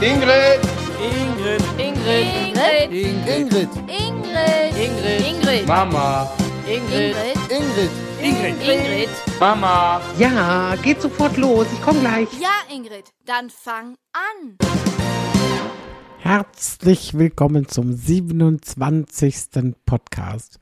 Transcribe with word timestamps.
Ingrid! 0.00 0.60
Ingrid. 1.02 1.60
Ingrid. 1.76 2.54
Ingrid. 2.54 2.92
Ingrid. 2.92 3.68
Ingrid. 3.88 4.76
Ingrid. 4.78 5.26
Ingrid. 5.26 5.66
Mama! 5.66 6.30
Ingrid. 6.68 7.16
Ingrid. 7.50 7.90
Ingrid. 8.22 8.54
Ingrid. 8.62 9.08
Mama! 9.40 10.00
Ja, 10.16 10.76
geht 10.84 11.02
sofort 11.02 11.36
los. 11.36 11.66
Ich 11.72 11.82
komme 11.82 11.98
gleich. 11.98 12.28
Ja, 12.40 12.72
Ingrid, 12.72 13.06
dann 13.26 13.50
fang 13.50 13.96
an. 14.12 14.56
Herzlich 16.18 17.14
willkommen 17.14 17.66
zum 17.66 17.92
27. 17.92 19.74
Podcast. 19.84 20.60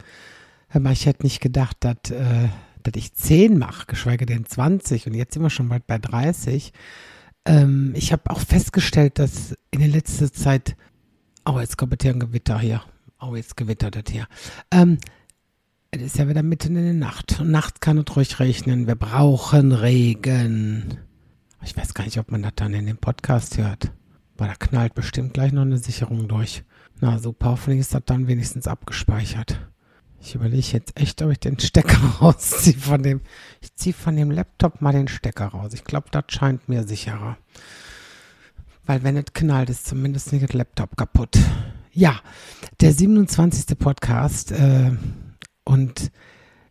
Hör 0.69 0.81
mal, 0.81 0.95
ich 0.95 1.05
hätte 1.05 1.25
nicht 1.25 1.43
gedacht, 1.43 1.77
dass, 1.81 2.11
äh, 2.11 2.49
dass 2.83 2.95
ich 2.95 3.13
10 3.13 3.59
mache, 3.59 3.85
geschweige 3.85 4.25
denn 4.25 4.47
20. 4.47 5.07
Und 5.07 5.13
jetzt 5.13 5.35
sind 5.35 5.43
wir 5.43 5.51
schon 5.51 5.69
bald 5.69 5.87
bei 5.87 5.99
30. 5.99 6.73
Ähm, 7.47 7.93
ich 7.95 8.13
habe 8.13 8.29
auch 8.31 8.41
festgestellt, 8.41 9.19
dass 9.19 9.55
in 9.71 9.81
der 9.81 9.89
letzten 9.89 10.33
Zeit. 10.33 10.77
Oh, 11.45 11.61
jetzt 11.61 11.79
kommt 11.79 12.03
hier 12.03 12.13
ein 12.13 12.21
Gewitter 12.21 12.59
hier. 12.59 12.83
Oh, 13.21 13.37
jetzt 13.37 13.57
gewittert 13.57 13.97
es 13.97 14.13
hier. 14.13 14.27
Ähm, 14.71 14.99
es 15.93 16.03
ist 16.03 16.19
ja 16.19 16.29
wieder 16.29 16.43
mitten 16.43 16.77
in 16.77 16.85
der 16.85 16.93
Nacht. 16.93 17.41
Und 17.41 17.51
nachts 17.51 17.81
kann 17.81 17.99
es 17.99 18.17
ruhig 18.17 18.41
regnen. 18.41 18.87
Wir 18.87 18.97
brauchen 18.97 19.73
Regen. 19.73 20.99
Ich 21.63 21.77
weiß 21.77 21.95
gar 21.95 22.05
nicht, 22.05 22.19
ob 22.19 22.31
man 22.31 22.43
das 22.43 22.53
dann 22.57 22.75
in 22.75 22.87
dem 22.87 22.99
Podcast 22.99 23.59
hört. 23.59 23.93
Weil 24.37 24.49
da 24.49 24.55
knallt 24.55 24.95
bestimmt 24.95 25.35
gleich 25.35 25.53
noch 25.53 25.63
eine 25.63 25.79
Sicherung 25.79 26.29
durch. 26.29 26.65
Na 27.01 27.19
super, 27.19 27.51
hoffentlich 27.51 27.81
ist 27.81 27.95
das 27.95 28.03
dann 28.05 28.27
wenigstens 28.27 28.67
abgespeichert. 28.67 29.59
Ich 30.27 30.35
überlege 30.35 30.67
jetzt 30.73 31.01
echt, 31.01 31.23
ob 31.23 31.31
ich 31.31 31.39
den 31.39 31.57
Stecker 31.61 31.99
rausziehe 32.21 32.77
von 32.77 33.01
dem. 33.01 33.21
Ich 33.61 33.73
ziehe 33.77 33.95
von 33.95 34.17
dem 34.17 34.33
Laptop 34.33 34.83
mal 34.83 34.93
den 34.93 35.07
Stecker 35.07 35.47
raus. 35.47 35.73
Ich 35.73 35.85
glaube, 35.85 36.09
das 36.11 36.25
scheint 36.29 36.69
mir 36.69 36.83
sicherer. 36.83 37.39
Weil 38.87 39.05
wenn 39.05 39.17
es 39.17 39.33
knallt, 39.33 39.71
ist 39.71 39.87
zumindest 39.87 40.33
nicht 40.33 40.43
das 40.43 40.53
Laptop 40.53 40.97
kaputt. 40.97 41.39
Ja, 41.93 42.19
der 42.81 42.93
27. 42.93 43.79
Podcast. 43.79 44.51
Äh, 44.51 44.97
und 45.63 46.11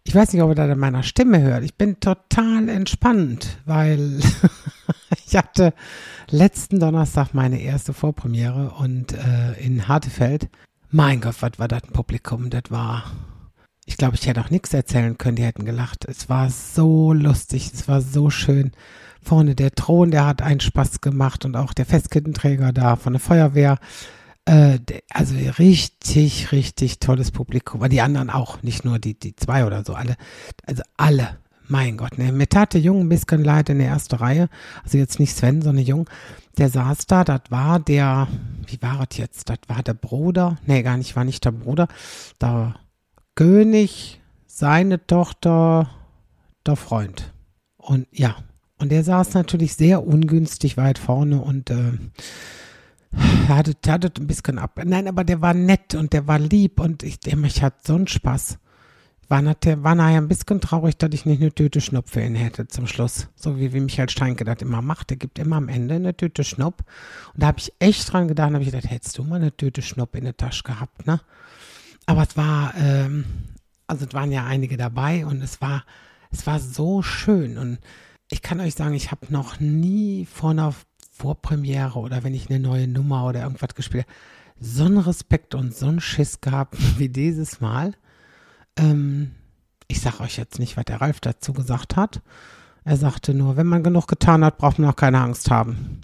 ich 0.03 0.13
weiß 0.13 0.33
nicht, 0.33 0.41
ob 0.41 0.49
ihr 0.49 0.55
das 0.55 0.69
an 0.69 0.77
meiner 0.77 1.03
Stimme 1.03 1.41
hört. 1.41 1.63
Ich 1.63 1.75
bin 1.75 2.01
total 2.01 2.67
entspannt, 2.67 3.59
weil 3.63 4.19
ich 5.27 5.37
hatte 5.37 5.73
letzten 6.29 6.81
Donnerstag 6.81 7.33
meine 7.33 7.61
erste 7.61 7.93
Vorpremiere 7.93 8.71
und 8.71 9.13
äh, 9.13 9.53
in 9.53 9.87
Hartefeld. 9.87 10.49
Mein 10.91 11.21
Gott, 11.21 11.37
was 11.39 11.57
war 11.57 11.69
das 11.69 11.85
ein 11.85 11.93
Publikum? 11.93 12.49
Das 12.49 12.63
war. 12.69 13.05
Ich 13.85 13.97
glaube, 13.97 14.15
ich 14.15 14.25
hätte 14.25 14.41
auch 14.41 14.49
nichts 14.49 14.73
erzählen 14.73 15.17
können, 15.17 15.35
die 15.35 15.43
hätten 15.43 15.65
gelacht. 15.65 16.05
Es 16.05 16.27
war 16.27 16.49
so 16.49 17.13
lustig, 17.13 17.71
es 17.73 17.87
war 17.87 18.01
so 18.01 18.29
schön. 18.29 18.71
Vorne 19.21 19.55
der 19.55 19.71
Thron, 19.71 20.11
der 20.11 20.25
hat 20.25 20.41
einen 20.41 20.59
Spaß 20.59 21.01
gemacht 21.01 21.45
und 21.45 21.55
auch 21.55 21.73
der 21.73 21.85
Festkettenträger 21.85 22.73
da 22.73 22.95
von 22.95 23.13
der 23.13 23.19
Feuerwehr. 23.19 23.77
Äh, 24.45 24.79
also 25.11 25.35
richtig, 25.59 26.51
richtig 26.51 26.99
tolles 26.99 27.31
Publikum. 27.31 27.81
Aber 27.81 27.89
die 27.89 28.01
anderen 28.01 28.29
auch, 28.29 28.63
nicht 28.63 28.85
nur 28.85 28.99
die, 28.99 29.17
die 29.17 29.35
zwei 29.35 29.65
oder 29.65 29.83
so, 29.83 29.93
alle. 29.93 30.15
Also 30.65 30.83
alle. 30.97 31.37
Mein 31.67 31.97
Gott, 31.97 32.19
ne. 32.19 32.31
Mir 32.31 32.47
tat 32.47 32.75
der 32.75 32.81
Junge 32.81 33.01
ein 33.01 33.09
bisschen 33.09 33.43
leid 33.43 33.69
in 33.69 33.79
der 33.79 33.87
ersten 33.87 34.15
Reihe. 34.15 34.49
Also 34.83 34.99
jetzt 34.99 35.19
nicht 35.19 35.35
Sven, 35.35 35.63
sondern 35.63 35.83
Jung. 35.83 36.07
Der 36.57 36.69
saß 36.69 37.07
da, 37.07 37.23
das 37.23 37.41
war 37.49 37.79
der, 37.79 38.27
wie 38.67 38.79
war 38.81 39.05
es 39.09 39.17
jetzt? 39.17 39.49
Das 39.49 39.57
war 39.67 39.81
der 39.81 39.95
Bruder. 39.95 40.57
Nee, 40.65 40.83
gar 40.83 40.97
nicht, 40.97 41.15
war 41.15 41.23
nicht 41.23 41.43
der 41.43 41.51
Bruder. 41.51 41.87
Der 42.39 42.75
König, 43.35 44.21
seine 44.47 45.05
Tochter, 45.05 45.89
der 46.65 46.75
Freund. 46.75 47.33
Und 47.77 48.07
ja, 48.11 48.35
und 48.77 48.89
der 48.91 49.03
saß 49.03 49.33
natürlich 49.33 49.75
sehr 49.75 50.05
ungünstig 50.05 50.77
weit 50.77 50.97
vorne 50.97 51.41
und 51.41 51.69
äh, 51.69 51.93
er 53.47 53.57
hatte, 53.57 53.75
der 53.75 53.93
hatte 53.93 54.11
ein 54.17 54.27
bisschen 54.27 54.57
ab. 54.57 54.79
Nein, 54.83 55.07
aber 55.07 55.23
der 55.23 55.41
war 55.41 55.53
nett 55.53 55.95
und 55.95 56.13
der 56.13 56.27
war 56.27 56.39
lieb 56.39 56.79
und 56.79 57.03
ich, 57.03 57.19
der 57.19 57.37
mich 57.37 57.61
hat 57.61 57.85
so 57.85 57.95
einen 57.95 58.07
Spaß. 58.07 58.57
War, 59.27 59.41
nat- 59.41 59.83
war 59.83 59.95
nachher 59.95 60.17
ein 60.17 60.27
bisschen 60.27 60.61
traurig, 60.61 60.97
dass 60.97 61.13
ich 61.13 61.25
nicht 61.25 61.41
eine 61.41 61.51
Tüte 61.53 61.81
Schnupp 61.81 62.09
für 62.09 62.21
ihn 62.21 62.35
hätte 62.35 62.67
zum 62.67 62.85
Schluss. 62.85 63.27
So 63.35 63.57
wie, 63.57 63.73
wie 63.73 63.79
Michael 63.79 64.09
Steinke 64.09 64.43
das 64.43 64.61
immer 64.61 64.81
macht. 64.83 65.09
Der 65.09 65.17
gibt 65.17 65.39
immer 65.39 65.55
am 65.55 65.67
Ende 65.67 65.95
eine 65.95 66.15
Tüte 66.15 66.43
Schnupp. 66.43 66.83
Und 67.33 67.41
da 67.41 67.47
habe 67.47 67.57
ich 67.59 67.73
echt 67.79 68.11
dran 68.13 68.27
gedacht, 68.27 68.53
habe 68.53 68.63
ich 68.63 68.71
gedacht, 68.71 68.89
hättest 68.91 69.17
du 69.17 69.23
mal 69.23 69.37
eine 69.37 69.55
Tüte 69.55 69.81
Schnupp 69.81 70.15
in 70.15 70.25
der 70.25 70.37
Tasche 70.37 70.63
gehabt, 70.63 71.07
ne? 71.07 71.21
Aber 72.05 72.23
es 72.23 72.37
war, 72.37 72.73
ähm, 72.77 73.25
also 73.87 74.05
es 74.05 74.13
waren 74.13 74.31
ja 74.31 74.45
einige 74.45 74.77
dabei 74.77 75.25
und 75.25 75.41
es 75.41 75.61
war, 75.61 75.83
es 76.31 76.45
war 76.45 76.59
so 76.59 77.01
schön. 77.01 77.57
Und 77.57 77.79
ich 78.29 78.41
kann 78.41 78.59
euch 78.59 78.75
sagen, 78.75 78.93
ich 78.93 79.11
habe 79.11 79.27
noch 79.29 79.59
nie 79.59 80.25
vor 80.25 80.51
einer 80.51 80.73
Vorpremiere 81.11 81.97
oder 81.97 82.23
wenn 82.23 82.33
ich 82.33 82.49
eine 82.49 82.59
neue 82.59 82.87
Nummer 82.87 83.25
oder 83.25 83.43
irgendwas 83.43 83.75
gespielt 83.75 84.05
habe, 84.05 84.15
so 84.59 84.85
einen 84.85 84.97
Respekt 84.97 85.55
und 85.55 85.75
so 85.75 85.87
einen 85.87 86.01
Schiss 86.01 86.41
gehabt 86.41 86.75
wie 86.99 87.09
dieses 87.09 87.61
Mal. 87.61 87.93
Ähm, 88.77 89.31
ich 89.87 90.01
sag 90.01 90.19
euch 90.19 90.37
jetzt 90.37 90.59
nicht, 90.59 90.77
was 90.77 90.85
der 90.85 91.01
Ralf 91.01 91.19
dazu 91.19 91.53
gesagt 91.53 91.95
hat. 91.95 92.21
Er 92.83 92.97
sagte 92.97 93.33
nur, 93.33 93.57
wenn 93.57 93.67
man 93.67 93.83
genug 93.83 94.07
getan 94.07 94.43
hat, 94.43 94.57
braucht 94.57 94.79
man 94.79 94.89
auch 94.89 94.95
keine 94.95 95.21
Angst 95.21 95.49
haben. 95.49 96.01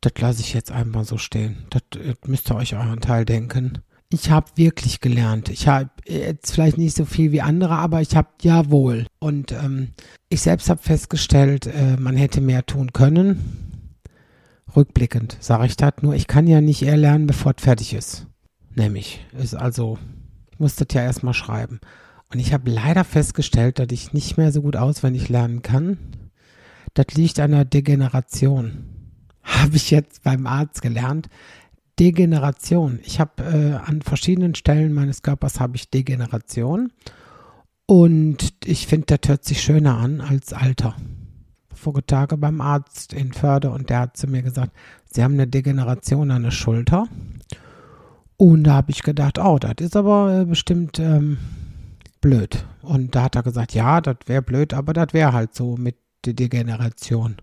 Das 0.00 0.12
lasse 0.18 0.40
ich 0.40 0.54
jetzt 0.54 0.70
einmal 0.70 1.04
so 1.04 1.18
stehen. 1.18 1.66
Das 1.70 1.82
äh, 2.00 2.14
müsst 2.26 2.50
ihr 2.50 2.56
euch 2.56 2.74
euren 2.74 3.00
Teil 3.00 3.24
denken. 3.24 3.82
Ich 4.10 4.30
habe 4.30 4.46
wirklich 4.54 5.00
gelernt. 5.00 5.48
Ich 5.48 5.66
habe 5.66 5.90
jetzt 6.06 6.52
vielleicht 6.52 6.78
nicht 6.78 6.96
so 6.96 7.04
viel 7.04 7.32
wie 7.32 7.40
andere, 7.40 7.74
aber 7.74 8.00
ich 8.00 8.14
habe 8.14 8.28
ja 8.42 8.70
wohl. 8.70 9.06
Und 9.18 9.52
ähm, 9.52 9.90
ich 10.28 10.42
selbst 10.42 10.70
habe 10.70 10.80
festgestellt, 10.80 11.66
äh, 11.66 11.96
man 11.96 12.16
hätte 12.16 12.40
mehr 12.40 12.64
tun 12.66 12.92
können. 12.92 13.82
Rückblickend 14.76 15.36
sage 15.40 15.66
ich 15.66 15.76
das. 15.76 15.94
Nur 16.02 16.14
ich 16.14 16.26
kann 16.28 16.46
ja 16.46 16.60
nicht 16.60 16.82
eher 16.82 16.96
lernen, 16.96 17.26
bevor 17.26 17.54
es 17.56 17.62
fertig 17.62 17.94
ist. 17.94 18.26
Nämlich, 18.74 19.24
ist 19.36 19.54
also, 19.54 19.98
ich 20.52 20.60
muss 20.60 20.76
das 20.76 20.88
ja 20.92 21.02
erstmal 21.02 21.34
schreiben. 21.34 21.80
Und 22.32 22.38
ich 22.38 22.52
habe 22.52 22.70
leider 22.70 23.04
festgestellt, 23.04 23.78
dass 23.78 23.88
ich 23.90 24.12
nicht 24.12 24.36
mehr 24.36 24.52
so 24.52 24.62
gut 24.62 24.76
auswendig 24.76 25.28
lernen 25.28 25.62
kann. 25.62 25.98
Das 26.94 27.06
liegt 27.14 27.40
an 27.40 27.52
der 27.52 27.64
Degeneration. 27.64 28.84
Habe 29.42 29.76
ich 29.76 29.90
jetzt 29.90 30.22
beim 30.24 30.46
Arzt 30.46 30.82
gelernt. 30.82 31.28
Degeneration. 31.98 33.00
Ich 33.04 33.20
habe 33.20 33.42
äh, 33.42 33.74
an 33.88 34.02
verschiedenen 34.02 34.54
Stellen 34.54 34.92
meines 34.92 35.22
Körpers 35.22 35.60
habe 35.60 35.76
ich 35.76 35.90
Degeneration. 35.90 36.92
Und 37.86 38.52
ich 38.64 38.86
finde, 38.86 39.16
das 39.16 39.28
hört 39.28 39.44
sich 39.44 39.62
schöner 39.62 39.96
an 39.96 40.20
als 40.20 40.52
Alter. 40.52 40.96
Vorige 41.72 42.04
Tage 42.04 42.36
beim 42.36 42.60
Arzt 42.60 43.12
in 43.12 43.32
Förde 43.32 43.70
und 43.70 43.90
der 43.90 44.00
hat 44.00 44.16
zu 44.16 44.26
mir 44.26 44.42
gesagt, 44.42 44.72
Sie 45.10 45.22
haben 45.22 45.34
eine 45.34 45.46
Degeneration 45.46 46.30
an 46.30 46.42
der 46.42 46.50
Schulter. 46.50 47.06
Und 48.36 48.64
da 48.64 48.74
habe 48.74 48.90
ich 48.90 49.02
gedacht, 49.02 49.38
oh, 49.38 49.58
das 49.58 49.74
ist 49.78 49.96
aber 49.96 50.40
äh, 50.40 50.44
bestimmt 50.44 50.98
ähm, 50.98 51.38
blöd. 52.20 52.66
Und 52.82 53.14
da 53.14 53.22
hat 53.22 53.36
er 53.36 53.42
gesagt, 53.42 53.72
ja, 53.72 54.00
das 54.00 54.16
wäre 54.26 54.42
blöd, 54.42 54.74
aber 54.74 54.92
das 54.92 55.12
wäre 55.12 55.32
halt 55.32 55.54
so 55.54 55.76
mit 55.76 55.96
der 56.24 56.34
Degeneration. 56.34 57.36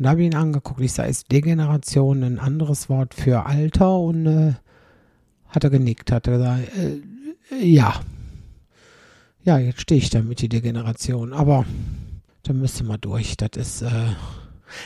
Und 0.00 0.04
da 0.04 0.10
habe 0.12 0.22
ich 0.22 0.28
ihn 0.28 0.34
angeguckt. 0.34 0.80
Ich 0.80 0.94
sage, 0.94 1.10
ist 1.10 1.30
Degeneration 1.30 2.22
ein 2.22 2.38
anderes 2.38 2.88
Wort 2.88 3.12
für 3.12 3.44
Alter? 3.44 3.98
Und 3.98 4.24
äh, 4.24 4.54
hat 5.48 5.62
er 5.62 5.68
genickt, 5.68 6.10
hat 6.10 6.26
er 6.26 6.38
gesagt, 6.38 6.62
äh, 7.52 7.62
ja. 7.62 8.00
Ja, 9.44 9.58
jetzt 9.58 9.82
stehe 9.82 10.00
ich 10.00 10.08
da 10.08 10.22
mit 10.22 10.40
die 10.40 10.48
Degeneration. 10.48 11.34
Aber 11.34 11.66
da 12.44 12.54
müsste 12.54 12.82
mal 12.82 12.96
durch. 12.96 13.36
Das 13.36 13.50
ist, 13.56 13.82
äh, 13.82 14.06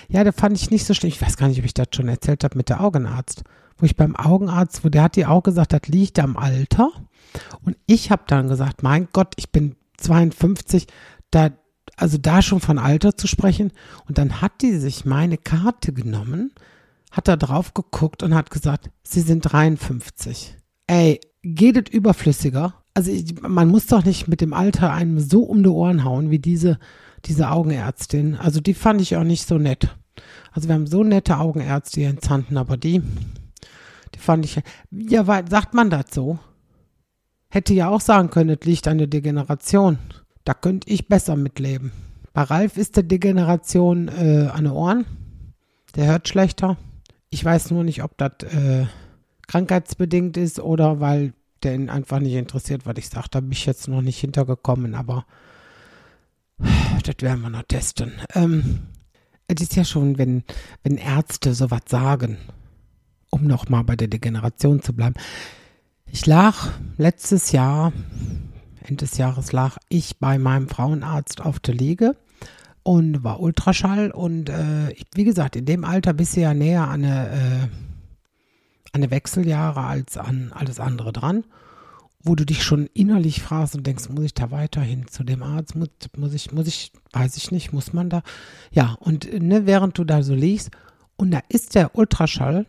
ja, 0.08 0.24
das 0.24 0.34
fand 0.34 0.56
ich 0.56 0.72
nicht 0.72 0.84
so 0.84 0.94
schlimm. 0.94 1.12
Ich 1.12 1.22
weiß 1.22 1.36
gar 1.36 1.46
nicht, 1.46 1.60
ob 1.60 1.64
ich 1.64 1.74
das 1.74 1.86
schon 1.94 2.08
erzählt 2.08 2.42
habe 2.42 2.56
mit 2.56 2.68
der 2.68 2.80
Augenarzt. 2.80 3.44
Wo 3.78 3.86
ich 3.86 3.94
beim 3.94 4.16
Augenarzt, 4.16 4.84
wo 4.84 4.88
der 4.88 5.04
hat 5.04 5.14
die 5.14 5.26
auch 5.26 5.44
gesagt, 5.44 5.74
das 5.74 5.86
liegt 5.86 6.18
am 6.18 6.36
Alter. 6.36 6.90
Und 7.64 7.76
ich 7.86 8.10
habe 8.10 8.24
dann 8.26 8.48
gesagt, 8.48 8.82
mein 8.82 9.06
Gott, 9.12 9.34
ich 9.36 9.52
bin 9.52 9.76
52, 9.96 10.88
da, 11.30 11.50
also 11.96 12.18
da 12.18 12.42
schon 12.42 12.60
von 12.60 12.78
Alter 12.78 13.16
zu 13.16 13.26
sprechen. 13.26 13.72
Und 14.06 14.18
dann 14.18 14.40
hat 14.40 14.62
die 14.62 14.76
sich 14.78 15.04
meine 15.04 15.38
Karte 15.38 15.92
genommen, 15.92 16.52
hat 17.10 17.28
da 17.28 17.36
drauf 17.36 17.74
geguckt 17.74 18.22
und 18.22 18.34
hat 18.34 18.50
gesagt, 18.50 18.90
sie 19.02 19.20
sind 19.20 19.40
53. 19.40 20.56
Ey, 20.86 21.20
geht 21.42 21.88
überflüssiger? 21.88 22.74
Also 22.94 23.10
ich, 23.10 23.40
man 23.42 23.68
muss 23.68 23.86
doch 23.86 24.04
nicht 24.04 24.28
mit 24.28 24.40
dem 24.40 24.52
Alter 24.52 24.92
einem 24.92 25.18
so 25.18 25.42
um 25.42 25.62
die 25.62 25.68
Ohren 25.68 26.04
hauen 26.04 26.30
wie 26.30 26.38
diese, 26.38 26.78
diese 27.24 27.50
Augenärztin. 27.50 28.36
Also 28.36 28.60
die 28.60 28.74
fand 28.74 29.00
ich 29.00 29.16
auch 29.16 29.24
nicht 29.24 29.46
so 29.46 29.58
nett. 29.58 29.94
Also 30.52 30.68
wir 30.68 30.74
haben 30.74 30.86
so 30.86 31.02
nette 31.02 31.38
Augenärzte 31.38 32.00
hier 32.00 32.10
in 32.10 32.20
Zanten, 32.20 32.56
aber 32.56 32.76
die, 32.76 33.02
die 34.14 34.18
fand 34.18 34.44
ich, 34.44 34.60
ja, 34.90 35.24
sagt 35.24 35.74
man 35.74 35.90
das 35.90 36.06
so? 36.12 36.38
Hätte 37.48 37.74
ja 37.74 37.88
auch 37.88 38.00
sagen 38.00 38.30
können, 38.30 38.56
es 38.60 38.66
liegt 38.66 38.86
an 38.88 38.98
der 38.98 39.06
Degeneration. 39.06 39.98
Da 40.44 40.54
könnte 40.54 40.90
ich 40.90 41.08
besser 41.08 41.36
mitleben. 41.36 41.92
Bei 42.32 42.42
Ralf 42.42 42.76
ist 42.76 42.96
der 42.96 43.04
Degeneration 43.04 44.08
äh, 44.08 44.48
an 44.52 44.64
den 44.64 44.72
Ohren. 44.72 45.06
Der 45.96 46.06
hört 46.06 46.28
schlechter. 46.28 46.76
Ich 47.30 47.44
weiß 47.44 47.70
nur 47.70 47.84
nicht, 47.84 48.02
ob 48.02 48.16
das 48.18 48.32
äh, 48.52 48.86
krankheitsbedingt 49.46 50.36
ist 50.36 50.60
oder 50.60 51.00
weil 51.00 51.32
der 51.62 51.74
ihn 51.74 51.88
einfach 51.88 52.20
nicht 52.20 52.34
interessiert, 52.34 52.86
was 52.86 52.96
ich 52.98 53.08
sage. 53.08 53.28
Da 53.30 53.40
bin 53.40 53.52
ich 53.52 53.66
jetzt 53.66 53.88
noch 53.88 54.02
nicht 54.02 54.18
hintergekommen, 54.18 54.94
aber 54.94 55.24
das 56.58 57.16
werden 57.20 57.42
wir 57.42 57.50
noch 57.50 57.62
testen. 57.62 58.12
Ähm, 58.34 58.80
es 59.46 59.62
ist 59.62 59.76
ja 59.76 59.84
schon, 59.84 60.18
wenn, 60.18 60.44
wenn 60.82 60.96
Ärzte 60.96 61.54
sowas 61.54 61.82
sagen, 61.88 62.38
um 63.30 63.46
nochmal 63.46 63.84
bei 63.84 63.96
der 63.96 64.08
Degeneration 64.08 64.82
zu 64.82 64.92
bleiben. 64.92 65.14
Ich 66.06 66.26
lag 66.26 66.70
letztes 66.96 67.52
Jahr, 67.52 67.92
Ende 68.84 69.06
des 69.06 69.16
Jahres 69.16 69.52
lag 69.52 69.78
ich 69.88 70.18
bei 70.18 70.38
meinem 70.38 70.68
Frauenarzt 70.68 71.40
auf 71.40 71.58
der 71.58 71.74
Liege 71.74 72.16
und 72.82 73.24
war 73.24 73.40
Ultraschall 73.40 74.10
und 74.10 74.50
äh, 74.50 74.92
ich, 74.92 75.06
wie 75.14 75.24
gesagt, 75.24 75.56
in 75.56 75.64
dem 75.64 75.84
Alter 75.84 76.12
bist 76.12 76.36
du 76.36 76.42
ja 76.42 76.52
näher 76.52 76.86
an 76.86 77.04
eine, 77.04 77.28
äh, 77.30 77.62
an 77.62 77.70
eine 78.92 79.10
Wechseljahre 79.10 79.80
als 79.80 80.18
an 80.18 80.52
alles 80.54 80.80
andere 80.80 81.12
dran, 81.12 81.44
wo 82.22 82.34
du 82.34 82.44
dich 82.44 82.62
schon 82.62 82.86
innerlich 82.92 83.42
fragst 83.42 83.74
und 83.74 83.86
denkst, 83.86 84.10
muss 84.10 84.26
ich 84.26 84.34
da 84.34 84.50
weiterhin 84.50 85.08
zu 85.08 85.24
dem 85.24 85.42
Arzt, 85.42 85.74
muss, 85.74 85.88
muss 86.16 86.34
ich, 86.34 86.52
muss 86.52 86.66
ich, 86.66 86.92
weiß 87.12 87.38
ich 87.38 87.50
nicht, 87.50 87.72
muss 87.72 87.94
man 87.94 88.10
da, 88.10 88.22
ja, 88.70 88.96
und 89.00 89.32
ne, 89.42 89.64
während 89.64 89.96
du 89.96 90.04
da 90.04 90.22
so 90.22 90.34
liegst 90.34 90.70
und 91.16 91.30
da 91.30 91.40
ist 91.48 91.74
der 91.74 91.96
Ultraschall 91.96 92.66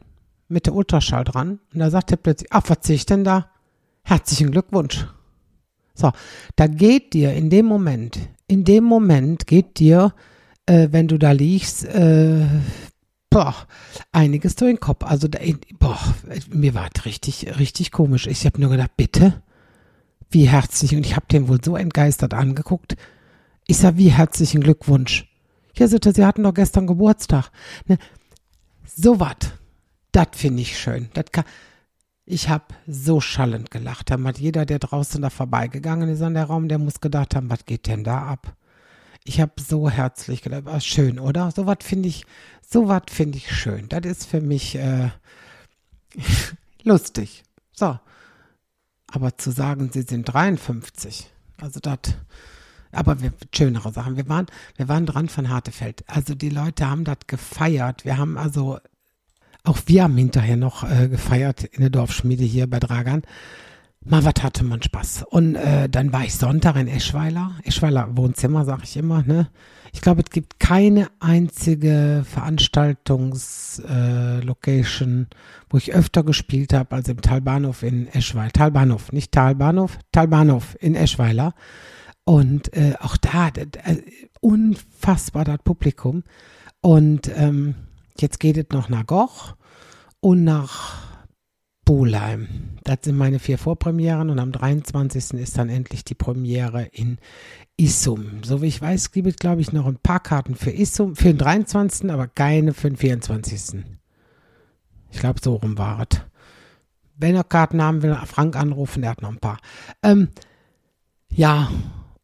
mit 0.47 0.65
der 0.65 0.75
Ultraschall 0.75 1.25
dran 1.25 1.59
und 1.73 1.79
da 1.79 1.89
sagt 1.89 2.11
er 2.11 2.17
plötzlich, 2.17 2.49
sehe 2.81 2.95
ich 2.95 3.05
denn 3.05 3.25
da? 3.25 3.49
Herzlichen 4.03 4.51
Glückwunsch. 4.51 5.07
So, 5.95 6.11
da 6.55 6.67
geht 6.67 7.13
dir 7.13 7.33
in 7.33 7.49
dem 7.49 7.65
Moment, 7.65 8.19
in 8.47 8.65
dem 8.65 8.83
Moment 8.83 9.47
geht 9.47 9.79
dir, 9.79 10.13
äh, 10.65 10.89
wenn 10.91 11.07
du 11.07 11.17
da 11.17 11.31
liegst, 11.31 11.85
äh, 11.85 12.45
boah, 13.29 13.55
einiges 14.11 14.55
durch 14.55 14.73
den 14.73 14.79
Kopf. 14.79 15.03
Also, 15.05 15.27
da, 15.27 15.39
boah, 15.79 15.99
mir 16.49 16.73
war 16.73 16.89
richtig, 17.05 17.57
richtig 17.57 17.91
komisch. 17.91 18.27
Ich 18.27 18.45
habe 18.45 18.59
nur 18.59 18.69
gedacht, 18.69 18.91
bitte, 18.97 19.41
wie 20.29 20.49
herzlich. 20.49 20.95
Und 20.95 21.05
ich 21.05 21.15
habe 21.15 21.25
den 21.31 21.47
wohl 21.47 21.63
so 21.63 21.77
entgeistert 21.77 22.33
angeguckt. 22.33 22.95
Ich 23.67 23.77
sag, 23.77 23.97
wie 23.97 24.11
herzlichen 24.11 24.61
Glückwunsch. 24.61 25.27
Ja, 25.77 25.87
sagte, 25.87 26.13
sie 26.13 26.25
hatten 26.25 26.43
doch 26.43 26.53
gestern 26.53 26.87
Geburtstag. 26.87 27.51
Ne? 27.87 27.97
So 28.85 29.19
was, 29.19 29.35
das 30.11 30.27
finde 30.31 30.61
ich 30.61 30.77
schön. 30.77 31.09
Das 31.13 31.25
kann, 31.31 31.45
ich 32.25 32.49
habe 32.49 32.65
so 32.87 33.21
schallend 33.21 33.71
gelacht. 33.71 34.09
Da 34.09 34.21
hat 34.23 34.39
jeder, 34.39 34.65
der 34.65 34.79
draußen 34.79 35.21
da 35.21 35.29
vorbeigegangen 35.29 36.09
ist 36.09 36.21
an 36.21 36.33
der 36.33 36.45
Raum, 36.45 36.67
der 36.67 36.79
muss 36.79 36.99
gedacht 36.99 37.35
haben, 37.35 37.49
was 37.49 37.65
geht 37.65 37.87
denn 37.87 38.03
da 38.03 38.23
ab? 38.23 38.55
Ich 39.23 39.41
habe 39.41 39.53
so 39.57 39.89
herzlich 39.89 40.41
gedacht, 40.41 40.65
war 40.65 40.79
schön, 40.79 41.19
oder? 41.19 41.51
So 41.51 41.65
was 41.65 41.77
finde 41.81 42.09
ich, 42.09 42.25
so 42.67 42.87
was 42.87 43.03
finde 43.09 43.37
ich 43.37 43.55
schön. 43.55 43.89
Das 43.89 44.05
ist 44.05 44.25
für 44.25 44.41
mich 44.41 44.75
äh, 44.75 45.09
lustig. 46.83 47.43
So. 47.73 47.99
Aber 49.11 49.37
zu 49.37 49.51
sagen, 49.51 49.91
sie 49.93 50.01
sind 50.01 50.25
53, 50.25 51.29
also 51.61 51.79
das, 51.79 51.99
aber 52.91 53.21
wir, 53.21 53.33
schönere 53.53 53.91
Sachen. 53.91 54.17
Wir 54.17 54.27
waren, 54.27 54.47
wir 54.77 54.87
waren 54.87 55.05
dran 55.05 55.29
von 55.29 55.49
Hartefeld. 55.49 56.03
Also 56.07 56.33
die 56.33 56.49
Leute 56.49 56.89
haben 56.89 57.03
das 57.03 57.19
gefeiert. 57.27 58.05
Wir 58.05 58.17
haben 58.17 58.37
also 58.37 58.79
auch 59.65 59.79
wir 59.85 60.03
haben 60.03 60.17
hinterher 60.17 60.57
noch 60.57 60.89
äh, 60.89 61.09
gefeiert 61.09 61.63
in 61.63 61.81
der 61.81 61.89
Dorfschmiede 61.89 62.43
hier 62.43 62.69
bei 62.69 62.79
Dragan. 62.79 63.23
Mal 64.07 64.23
was 64.23 64.43
hatte 64.43 64.63
man 64.63 64.83
Spaß. 64.83 65.25
Und 65.29 65.55
äh, 65.55 65.89
dann 65.89 66.13
war 66.13 66.23
ich 66.23 66.35
Sonntag 66.35 66.75
in 66.75 66.87
Eschweiler. 66.87 67.53
Eschweiler 67.63 68.15
Wohnzimmer, 68.15 68.63
sag 68.63 68.83
ich 68.83 68.95
immer. 68.97 69.23
Ne? 69.23 69.49
Ich 69.93 70.01
glaube, 70.01 70.21
es 70.21 70.29
gibt 70.29 70.59
keine 70.59 71.07
einzige 71.19 72.23
Veranstaltungslocation, 72.29 75.23
äh, 75.23 75.27
wo 75.69 75.77
ich 75.77 75.93
öfter 75.93 76.23
gespielt 76.23 76.71
habe 76.73 76.95
als 76.95 77.09
im 77.09 77.21
Talbahnhof 77.21 77.81
in 77.81 78.07
Eschweiler. 78.07 78.51
Talbahnhof, 78.51 79.11
nicht 79.11 79.31
Talbahnhof, 79.31 79.97
Talbahnhof 80.11 80.77
in 80.79 80.93
Eschweiler. 80.93 81.55
Und 82.25 82.77
äh, 82.77 82.93
auch 82.99 83.17
da, 83.17 83.47
äh, 83.47 83.65
unfassbar 84.39 85.45
das 85.45 85.57
Publikum. 85.63 86.21
Und 86.81 87.31
ähm, 87.35 87.73
Jetzt 88.17 88.39
geht 88.39 88.57
es 88.57 88.69
noch 88.71 88.89
nach 88.89 89.05
Goch 89.05 89.55
und 90.21 90.43
nach 90.43 91.05
Bolheim. 91.85 92.77
Das 92.83 92.99
sind 93.03 93.15
meine 93.15 93.39
vier 93.39 93.57
Vorpremieren 93.57 94.29
und 94.29 94.39
am 94.39 94.51
23. 94.51 95.33
ist 95.33 95.57
dann 95.57 95.69
endlich 95.69 96.03
die 96.03 96.15
Premiere 96.15 96.83
in 96.85 97.19
Issum. 97.77 98.43
So 98.43 98.61
wie 98.61 98.67
ich 98.67 98.81
weiß, 98.81 99.11
gibt 99.11 99.27
es, 99.27 99.35
glaube 99.35 99.61
ich, 99.61 99.71
noch 99.71 99.85
ein 99.85 99.97
paar 99.97 100.19
Karten 100.19 100.55
für 100.55 100.71
Issum, 100.71 101.15
für 101.15 101.27
den 101.27 101.37
23., 101.37 102.09
aber 102.09 102.27
keine 102.27 102.73
für 102.73 102.89
den 102.89 102.97
24. 102.97 103.83
Ich 105.11 105.19
glaube, 105.19 105.39
so 105.43 105.55
rum 105.55 105.77
war 105.77 106.07
es. 106.09 106.19
Wenn 107.17 107.35
er 107.35 107.43
Karten 107.43 107.81
haben 107.81 108.01
will, 108.01 108.17
Frank 108.25 108.55
anrufen, 108.55 109.01
der 109.01 109.11
hat 109.11 109.21
noch 109.21 109.29
ein 109.31 109.39
paar. 109.39 109.59
Ähm, 110.03 110.29
ja, 111.29 111.69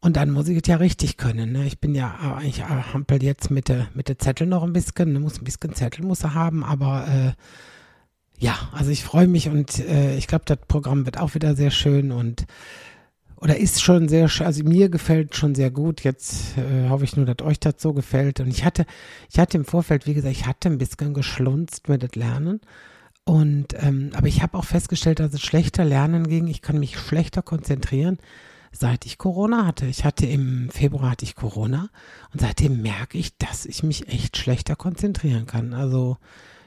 und 0.02 0.16
dann 0.16 0.32
muss 0.32 0.48
ich 0.48 0.58
es 0.58 0.66
ja 0.66 0.76
richtig 0.76 1.16
können. 1.16 1.52
Ne? 1.52 1.64
Ich 1.64 1.78
bin 1.78 1.94
ja, 1.94 2.40
ich 2.44 2.58
äh, 2.58 2.64
hampel 2.64 3.22
jetzt 3.22 3.50
mit 3.52 3.68
der, 3.68 3.86
mit 3.94 4.08
der 4.08 4.18
Zettel 4.18 4.48
noch 4.48 4.64
ein 4.64 4.72
bisschen, 4.72 5.12
ne? 5.12 5.20
muss 5.20 5.40
ein 5.40 5.44
bisschen 5.44 5.74
Zettel 5.74 6.04
muss 6.04 6.24
er 6.24 6.34
haben, 6.34 6.64
aber 6.64 7.06
äh, 7.06 7.32
ja, 8.36 8.68
also 8.72 8.90
ich 8.90 9.04
freue 9.04 9.28
mich 9.28 9.48
und 9.48 9.78
äh, 9.78 10.16
ich 10.16 10.26
glaube, 10.26 10.44
das 10.44 10.58
Programm 10.66 11.06
wird 11.06 11.18
auch 11.18 11.34
wieder 11.34 11.54
sehr 11.54 11.70
schön 11.70 12.10
und 12.10 12.46
oder 13.36 13.56
ist 13.56 13.80
schon 13.80 14.08
sehr, 14.08 14.28
also 14.40 14.64
mir 14.64 14.88
gefällt 14.88 15.36
schon 15.36 15.56
sehr 15.56 15.70
gut. 15.72 16.04
Jetzt 16.04 16.56
äh, 16.58 16.88
hoffe 16.88 17.04
ich 17.04 17.16
nur, 17.16 17.26
dass 17.26 17.44
euch 17.44 17.58
das 17.58 17.74
so 17.78 17.92
gefällt. 17.92 18.38
Und 18.38 18.46
ich 18.46 18.64
hatte, 18.64 18.86
ich 19.32 19.40
hatte 19.40 19.56
im 19.56 19.64
Vorfeld, 19.64 20.06
wie 20.06 20.14
gesagt, 20.14 20.32
ich 20.36 20.46
hatte 20.46 20.68
ein 20.68 20.78
bisschen 20.78 21.12
geschlunzt 21.12 21.88
mit 21.88 22.02
dem 22.02 22.10
Lernen. 22.14 22.60
Und 23.24 23.74
ähm, 23.80 24.10
aber 24.14 24.28
ich 24.28 24.42
habe 24.42 24.56
auch 24.56 24.64
festgestellt, 24.64 25.18
dass 25.18 25.34
es 25.34 25.42
schlechter 25.42 25.84
lernen 25.84 26.28
ging. 26.28 26.46
Ich 26.46 26.62
kann 26.62 26.78
mich 26.78 26.96
schlechter 26.96 27.42
konzentrieren 27.42 28.18
seit 28.72 29.06
ich 29.06 29.18
Corona 29.18 29.66
hatte. 29.66 29.86
Ich 29.86 30.04
hatte 30.04 30.26
im 30.26 30.70
Februar 30.70 31.10
hatte 31.10 31.24
ich 31.24 31.36
Corona 31.36 31.90
und 32.32 32.40
seitdem 32.40 32.82
merke 32.82 33.18
ich, 33.18 33.36
dass 33.36 33.66
ich 33.66 33.82
mich 33.82 34.08
echt 34.08 34.36
schlechter 34.36 34.76
konzentrieren 34.76 35.46
kann. 35.46 35.74
Also 35.74 36.16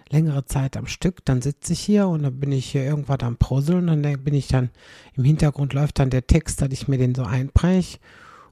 längere 0.09 0.45
Zeit 0.45 0.77
am 0.77 0.87
Stück, 0.87 1.25
dann 1.25 1.41
sitze 1.41 1.73
ich 1.73 1.79
hier 1.79 2.07
und 2.07 2.23
dann 2.23 2.39
bin 2.39 2.51
ich 2.51 2.71
hier 2.71 2.83
irgendwas 2.83 3.19
am 3.21 3.37
Puzzeln 3.37 3.89
und 3.89 4.03
dann 4.03 4.23
bin 4.23 4.35
ich 4.35 4.47
dann, 4.47 4.69
im 5.15 5.23
Hintergrund 5.23 5.73
läuft 5.73 5.99
dann 5.99 6.11
der 6.11 6.27
Text, 6.27 6.61
dass 6.61 6.71
ich 6.71 6.87
mir 6.87 6.97
den 6.97 7.15
so 7.15 7.23
einbreche 7.23 7.97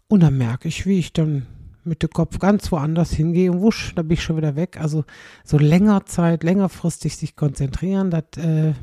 und 0.08 0.22
dann 0.22 0.38
merke 0.38 0.68
ich, 0.68 0.86
wie 0.86 1.00
ich 1.00 1.14
dann 1.14 1.46
mit 1.84 2.02
dem 2.02 2.10
Kopf 2.10 2.40
ganz 2.40 2.72
woanders 2.72 3.12
hingehe 3.12 3.52
und 3.52 3.62
wusch, 3.62 3.94
da 3.96 4.02
bin 4.02 4.14
ich 4.14 4.24
schon 4.24 4.38
wieder 4.38 4.56
weg. 4.56 4.80
Also 4.80 5.04
so 5.44 5.58
länger 5.58 6.06
Zeit, 6.06 6.44
längerfristig 6.44 7.18
sich 7.18 7.36
konzentrieren, 7.36 8.10
das, 8.10 8.24
äh, 8.38 8.74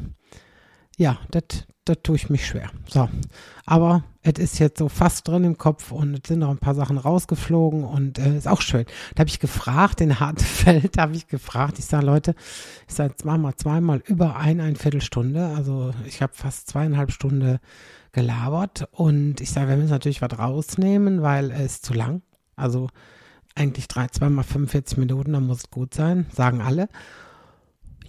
ja, 0.97 1.19
das 1.31 1.67
da 1.85 1.95
tue 1.95 2.17
ich 2.17 2.31
mich 2.31 2.47
schwer. 2.47 2.71
So, 2.87 3.09
aber 3.67 4.05
es 4.23 4.39
ist 4.39 4.59
jetzt 4.59 4.79
so 4.79 4.89
fast 4.89 5.27
drin 5.27 5.45
im 5.45 5.57
Kopf 5.57 5.93
und 5.93 6.15
es 6.15 6.29
sind 6.29 6.41
noch 6.41 6.51
ein 6.51 6.59
paar 6.59 6.75
Sachen 6.75 6.99
rausgeflogen 6.99 7.85
und 7.85 8.19
äh, 8.19 8.37
ist 8.37 8.49
auch 8.49 8.61
schön. 8.61 8.85
Da 9.15 9.21
habe 9.21 9.31
ich 9.31 9.41
gefragt, 9.41 10.01
in 10.01 10.21
Hartfeld 10.21 10.99
habe 10.99 11.15
ich 11.15 11.27
gefragt, 11.27 11.79
ich 11.79 11.87
sage, 11.87 12.05
Leute, 12.05 12.35
ich 12.87 12.95
sage, 12.95 13.11
jetzt 13.11 13.25
machen 13.25 13.43
wir 13.43 13.57
zweimal 13.57 14.03
über 14.07 14.37
ein, 14.37 14.61
ein 14.61 14.77
Viertelstunde, 14.77 15.47
also 15.57 15.93
ich 16.07 16.21
habe 16.21 16.35
fast 16.35 16.69
zweieinhalb 16.69 17.13
Stunden 17.13 17.59
gelabert 18.13 18.89
und 18.93 19.41
ich 19.41 19.51
sage, 19.51 19.71
wir 19.71 19.77
müssen 19.77 19.91
natürlich 19.91 20.21
was 20.21 20.39
rausnehmen, 20.39 21.23
weil 21.23 21.51
es 21.51 21.77
ist 21.77 21.87
zu 21.87 21.95
lang. 21.95 22.23
Also 22.57 22.89
eigentlich 23.55 23.89
drei, 23.89 24.09
zweimal 24.09 24.45
45 24.45 24.99
Minuten, 24.99 25.33
dann 25.33 25.47
muss 25.47 25.59
es 25.59 25.71
gut 25.71 25.95
sein, 25.95 26.27
sagen 26.33 26.61
alle. 26.61 26.89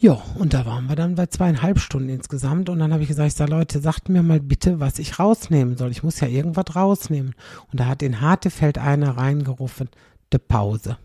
Ja, 0.04 0.20
und 0.34 0.56
da 0.56 0.66
waren 0.66 0.88
wir 0.88 0.96
dann 0.96 1.14
bei 1.14 1.28
zweieinhalb 1.28 1.78
Stunden 1.78 2.10
insgesamt. 2.10 2.70
Und 2.70 2.80
dann 2.80 2.92
habe 2.92 3.04
ich 3.04 3.10
gesagt, 3.10 3.28
ich 3.28 3.36
sage, 3.36 3.52
Leute, 3.52 3.80
sagt 3.80 4.10
mir 4.10 4.24
mal 4.24 4.40
bitte, 4.40 4.80
was 4.80 4.98
ich 4.98 5.20
rausnehmen 5.20 5.78
soll. 5.78 5.92
Ich 5.92 6.02
muss 6.02 6.20
ja 6.20 6.28
irgendwas 6.28 6.76
rausnehmen. 6.76 7.36
Und 7.72 7.80
da 7.80 7.86
hat 7.86 8.02
in 8.02 8.20
Hartefeld 8.20 8.80
einer 8.80 9.16
reingerufen, 9.16 9.90
de 10.34 10.40
Pause. 10.40 10.98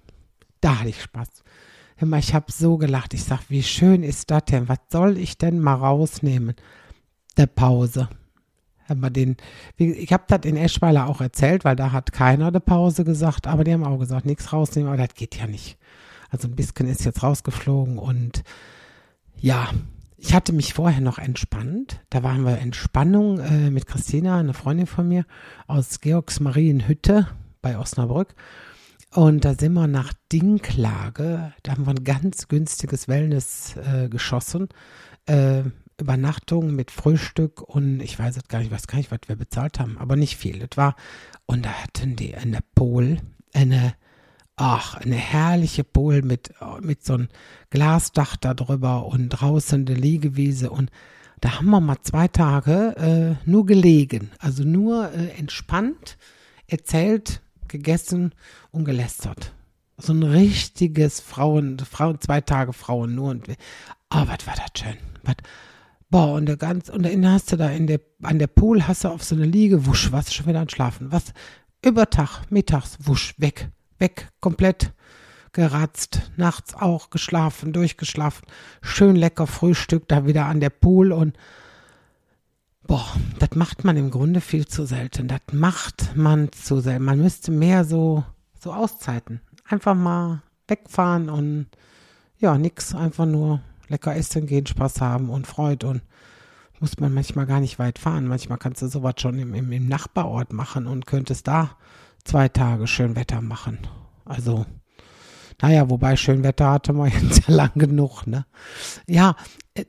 Da 0.63 0.79
hatte 0.79 0.89
ich 0.89 1.03
Spaß. 1.03 1.29
Ich 2.19 2.33
habe 2.33 2.51
so 2.51 2.79
gelacht. 2.79 3.13
Ich 3.13 3.25
sage, 3.25 3.43
wie 3.51 3.63
schön 3.63 4.03
ist 4.03 4.31
das 4.31 4.47
denn? 4.47 4.67
Was 4.67 4.79
soll 4.91 5.19
ich 5.19 5.37
denn 5.37 5.61
mal 5.61 5.75
rausnehmen? 5.75 6.55
De 7.37 7.47
Pause. 7.47 8.09
Den, 8.89 9.37
ich 9.77 10.11
habe 10.11 10.25
das 10.27 10.47
in 10.47 10.57
Eschweiler 10.57 11.07
auch 11.07 11.21
erzählt, 11.21 11.67
weil 11.67 11.77
da 11.77 11.93
hat 11.93 12.13
keiner 12.13 12.51
de 12.51 12.63
Pause 12.63 13.05
gesagt, 13.05 13.47
aber 13.47 13.63
die 13.63 13.75
haben 13.75 13.85
auch 13.85 13.99
gesagt, 13.99 14.25
nichts 14.25 14.55
rausnehmen, 14.55 14.91
aber 14.91 15.07
das 15.07 15.15
geht 15.15 15.37
ja 15.37 15.47
nicht. 15.47 15.77
Also 16.31 16.49
ein 16.49 16.57
bisschen 16.57 16.89
ist 16.89 17.05
jetzt 17.05 17.23
rausgeflogen 17.23 17.99
und 17.99 18.43
ja, 19.41 19.71
ich 20.17 20.35
hatte 20.35 20.53
mich 20.53 20.75
vorher 20.75 21.01
noch 21.01 21.19
entspannt. 21.19 22.01
Da 22.11 22.23
waren 22.23 22.43
wir 22.45 22.59
Entspannung 22.59 23.39
äh, 23.39 23.71
mit 23.71 23.87
Christina, 23.87 24.39
eine 24.39 24.55
Freundin 24.55 24.87
von 24.87 25.07
mir 25.09 25.25
aus 25.67 26.01
Georgsmarienhütte 26.01 27.29
bei 27.63 27.79
Osnabrück. 27.79 28.35
Und 29.15 29.45
da 29.45 29.55
sind 29.55 29.73
wir 29.75 29.87
nach 29.87 30.13
Dinklage, 30.33 31.53
da 31.63 31.73
haben 31.73 31.87
wir 31.87 31.93
ein 31.93 32.05
ganz 32.05 32.49
günstiges 32.49 33.09
Wellness 33.09 33.77
äh, 33.77 34.09
geschossen. 34.09 34.69
Äh, 35.27 35.63
Übernachtung 35.99 36.75
mit 36.75 36.91
Frühstück 36.91 37.63
und 37.63 38.01
ich 38.01 38.19
weiß 38.19 38.37
jetzt 38.37 38.49
gar 38.49 38.59
nicht, 38.59 38.71
weiß 38.71 38.87
gar 38.87 38.99
nicht, 38.99 39.11
was 39.11 39.21
wir 39.29 39.37
bezahlt 39.37 39.81
haben, 39.81 39.97
aber 39.97 40.17
nicht 40.17 40.37
viel. 40.37 40.59
Das 40.59 40.77
war, 40.77 40.95
und 41.47 41.65
da 41.65 41.71
hatten 41.71 42.17
die 42.17 42.33
in 42.33 42.53
der 42.53 42.63
Pol 42.75 43.19
eine 43.55 43.95
ach, 44.57 44.95
eine 44.97 45.17
herrliche 45.17 45.85
Pool 45.85 46.23
mit, 46.23 46.53
mit 46.81 47.05
so 47.05 47.15
einem 47.15 47.29
Glasdach 47.71 48.37
da 48.37 48.55
drüber 48.55 49.07
und 49.07 49.29
draußen 49.29 49.87
eine 49.87 49.95
Liegewiese. 49.95 50.71
Und 50.71 50.91
da 51.41 51.59
haben 51.59 51.71
wir 51.71 51.81
mal 51.81 51.99
zwei 52.03 52.29
Tage 52.29 53.37
äh, 53.45 53.49
nur 53.49 53.67
gelegen, 53.67 54.31
also 54.39 54.65
nur 54.65 55.13
äh, 55.13 55.29
entspannt, 55.39 56.17
erzählt, 56.67 57.43
gegessen 57.69 58.35
und 58.71 58.85
gelästert. 58.85 59.53
So 59.99 60.13
ein 60.13 60.23
richtiges 60.23 61.21
Frauen, 61.21 61.79
Frauen, 61.79 62.21
zwei 62.21 62.41
Tage 62.41 62.73
Frauen 62.73 63.15
nur 63.15 63.31
und, 63.31 63.49
oh, 63.49 63.55
was 64.27 64.47
war 64.47 64.55
das 64.55 64.83
schön, 64.83 64.97
was, 65.23 65.37
boah, 66.11 66.35
und 66.35 66.47
der 66.47 66.57
ganz, 66.57 66.89
und 66.89 67.05
dann 67.05 67.31
hast 67.31 67.53
du 67.53 67.57
da 67.57 67.71
in 67.71 67.87
der, 67.87 68.01
an 68.23 68.39
der 68.39 68.47
Pool 68.47 68.87
hast 68.87 69.05
du 69.05 69.09
auf 69.09 69.25
so 69.25 69.35
eine 69.35 69.47
Liege, 69.47 69.87
wusch, 69.87 70.13
warst 70.13 70.29
du 70.29 70.33
schon 70.35 70.47
wieder 70.47 70.61
an 70.61 70.69
Schlafen, 70.69 71.13
was, 71.13 71.33
über 71.83 72.11
Tag, 72.11 72.51
mittags, 72.51 72.99
wusch, 73.01 73.35
weg, 73.39 73.71
weg, 73.99 74.31
komplett 74.41 74.93
geratzt, 75.53 76.31
nachts 76.37 76.75
auch 76.75 77.11
geschlafen, 77.11 77.73
durchgeschlafen, 77.73 78.47
schön 78.83 79.17
lecker 79.17 79.47
Frühstück, 79.47 80.07
da 80.09 80.27
wieder 80.27 80.47
an 80.47 80.61
der 80.61 80.71
Pool 80.71 81.13
und 81.13 81.37
boah, 82.87 83.07
das 83.39 83.51
macht 83.55 83.85
man 83.85 83.97
im 83.97 84.11
Grunde 84.11 84.41
viel 84.41 84.67
zu 84.67 84.87
selten. 84.87 85.29
Das 85.29 85.41
macht 85.53 86.17
man 86.17 86.53
zu 86.53 86.81
selten. 86.81 87.05
Man 87.05 87.21
müsste 87.21 87.51
mehr 87.51 87.85
so, 87.85 88.25
so 88.59 88.73
Auszeiten. 88.73 89.41
Einfach 89.65 89.95
mal 89.95 90.43
wegfahren 90.69 91.29
und 91.29 91.67
ja, 92.39 92.57
nix, 92.59 92.95
einfach 92.95 93.27
nur 93.27 93.61
lecker 93.89 94.15
essen 94.15 94.47
gehen, 94.47 94.67
Spaß 94.67 95.01
haben 95.01 95.31
und 95.31 95.47
Freude 95.47 95.87
und 95.87 96.03
muss 96.81 96.99
man 97.01 97.15
manchmal 97.15 97.47
gar 97.47 97.61
nicht 97.61 97.79
weit 97.79 97.99
fahren. 97.99 98.27
Manchmal 98.27 98.59
kannst 98.59 98.83
du 98.83 98.89
sowas 98.89 99.15
schon 99.19 99.39
im, 99.39 99.55
im, 99.55 99.73
im 99.73 99.89
Nachbarort 99.89 100.53
machen 100.53 100.87
und 100.87 101.07
könntest 101.07 101.49
da 101.49 101.77
zwei 102.27 102.49
Tage 102.49 102.87
schön 102.87 103.17
Wetter 103.17 103.41
machen. 103.41 103.79
Also, 104.25 104.67
naja, 105.61 105.89
wobei 105.89 106.17
schön 106.17 106.43
Wetter 106.43 106.71
hatte 106.71 106.93
man 106.93 107.11
jetzt 107.23 107.49
ja 107.49 107.55
lang 107.55 107.73
genug, 107.75 108.27
ne? 108.27 108.47
Ja, 109.07 109.37
äh, 109.75 109.85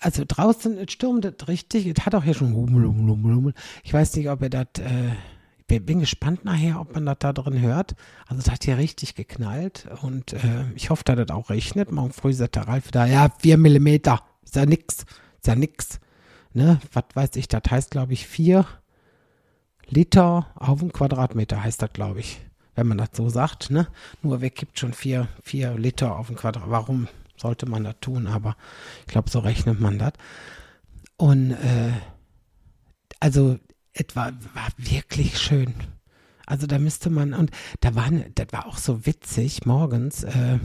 also 0.00 0.24
draußen, 0.26 0.76
es 0.76 0.92
stürmt 0.92 1.48
richtig, 1.48 1.86
es 1.86 2.04
hat 2.04 2.14
auch 2.14 2.24
hier 2.24 2.34
schon 2.34 2.54
Hummel, 2.54 2.86
Hummel, 2.86 3.34
Hummel. 3.34 3.54
Ich 3.84 3.94
weiß 3.94 4.16
nicht, 4.16 4.28
ob 4.28 4.42
ihr 4.42 4.50
das, 4.50 4.66
äh, 4.80 5.12
ich 5.66 5.86
bin 5.86 6.00
gespannt 6.00 6.44
nachher, 6.44 6.78
ob 6.78 6.94
man 6.94 7.06
das 7.06 7.16
da 7.20 7.32
drin 7.32 7.60
hört. 7.60 7.94
Also 8.26 8.42
es 8.42 8.50
hat 8.50 8.64
hier 8.64 8.76
richtig 8.76 9.14
geknallt 9.14 9.88
und 10.02 10.34
äh, 10.34 10.66
ich 10.74 10.90
hoffe, 10.90 11.04
dass 11.04 11.16
das 11.16 11.30
auch 11.30 11.48
regnet. 11.48 11.90
Morgen 11.90 12.12
früh 12.12 12.34
sagt 12.34 12.56
der 12.56 12.68
Ralf 12.68 12.90
da, 12.90 13.06
ja, 13.06 13.30
vier 13.38 13.56
Millimeter, 13.56 14.20
ist 14.42 14.56
ja 14.56 14.66
nix, 14.66 15.06
ist 15.38 15.46
ja 15.46 15.54
nix. 15.54 16.00
Ne, 16.52 16.78
was 16.92 17.04
weiß 17.14 17.30
ich, 17.34 17.48
das 17.48 17.62
heißt, 17.68 17.90
glaube 17.90 18.12
ich, 18.12 18.28
vier 18.28 18.66
Liter 19.88 20.46
auf 20.54 20.80
einen 20.80 20.92
Quadratmeter 20.92 21.62
heißt 21.62 21.82
das, 21.82 21.92
glaube 21.92 22.20
ich, 22.20 22.40
wenn 22.74 22.86
man 22.88 22.98
das 22.98 23.10
so 23.12 23.28
sagt, 23.28 23.70
ne? 23.70 23.86
Nur 24.22 24.40
wer 24.40 24.50
kippt 24.50 24.78
schon 24.78 24.92
vier, 24.92 25.28
vier 25.42 25.74
Liter 25.74 26.16
auf 26.16 26.28
einen 26.28 26.36
Quadratmeter? 26.36 26.70
Warum 26.70 27.08
sollte 27.36 27.66
man 27.66 27.84
das 27.84 27.96
tun? 28.00 28.26
Aber 28.26 28.56
ich 29.00 29.06
glaube, 29.06 29.30
so 29.30 29.38
rechnet 29.38 29.80
man 29.80 29.98
das. 29.98 30.12
Und 31.16 31.52
äh, 31.52 31.92
also 33.20 33.58
etwa 33.92 34.32
war 34.54 34.68
wirklich 34.76 35.38
schön. 35.38 35.74
Also 36.46 36.66
da 36.66 36.78
müsste 36.78 37.10
man, 37.10 37.32
und 37.32 37.50
da 37.80 37.94
war, 37.94 38.10
das 38.34 38.48
war 38.50 38.66
auch 38.66 38.76
so 38.76 39.06
witzig 39.06 39.64
morgens. 39.64 40.24
Äh, 40.24 40.58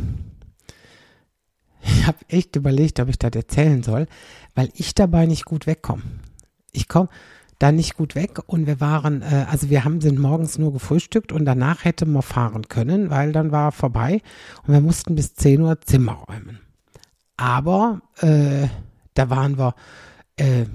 ich 1.81 2.07
habe 2.07 2.17
echt 2.27 2.55
überlegt, 2.55 2.99
ob 2.99 3.09
ich 3.09 3.19
das 3.19 3.31
erzählen 3.33 3.83
soll, 3.83 4.07
weil 4.55 4.69
ich 4.73 4.95
dabei 4.95 5.25
nicht 5.25 5.45
gut 5.45 5.67
wegkomme. 5.67 6.03
Ich 6.71 6.87
komme 6.87 7.09
da 7.59 7.73
nicht 7.73 7.95
gut 7.95 8.15
weg 8.15 8.39
und 8.47 8.67
wir 8.67 8.79
waren, 8.79 9.21
äh, 9.21 9.45
also 9.49 9.69
wir 9.69 9.83
haben 9.83 10.01
sind 10.01 10.17
morgens 10.17 10.57
nur 10.57 10.73
gefrühstückt 10.73 11.31
und 11.31 11.45
danach 11.45 11.83
hätte 11.83 12.05
man 12.05 12.21
fahren 12.21 12.67
können, 12.69 13.09
weil 13.09 13.33
dann 13.33 13.51
war 13.51 13.71
vorbei 13.71 14.21
und 14.65 14.73
wir 14.73 14.81
mussten 14.81 15.15
bis 15.15 15.35
10 15.35 15.61
Uhr 15.61 15.79
Zimmer 15.81 16.13
räumen. 16.13 16.59
Aber 17.35 18.01
äh, 18.21 18.67
da 19.13 19.29
waren 19.29 19.57
wir 19.57 19.75
äh, 20.37 20.65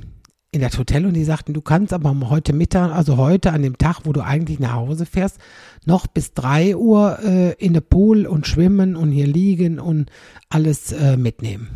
in 0.50 0.60
das 0.60 0.78
Hotel 0.78 1.04
und 1.04 1.14
die 1.14 1.24
sagten, 1.24 1.52
du 1.52 1.62
kannst 1.62 1.92
aber 1.92 2.14
heute 2.30 2.52
Mittag, 2.52 2.92
also 2.92 3.16
heute 3.16 3.52
an 3.52 3.62
dem 3.62 3.76
Tag, 3.76 4.00
wo 4.04 4.12
du 4.12 4.20
eigentlich 4.20 4.60
nach 4.60 4.74
Hause 4.74 5.04
fährst, 5.04 5.38
noch 5.84 6.06
bis 6.06 6.32
3 6.34 6.76
Uhr 6.76 7.18
äh, 7.24 7.52
in 7.54 7.72
der 7.72 7.80
Pool 7.80 8.26
und 8.26 8.46
schwimmen 8.46 8.94
und 8.94 9.10
hier 9.10 9.26
liegen 9.26 9.80
und 9.80 10.10
alles 10.50 10.92
äh, 10.92 11.16
mitnehmen. 11.16 11.68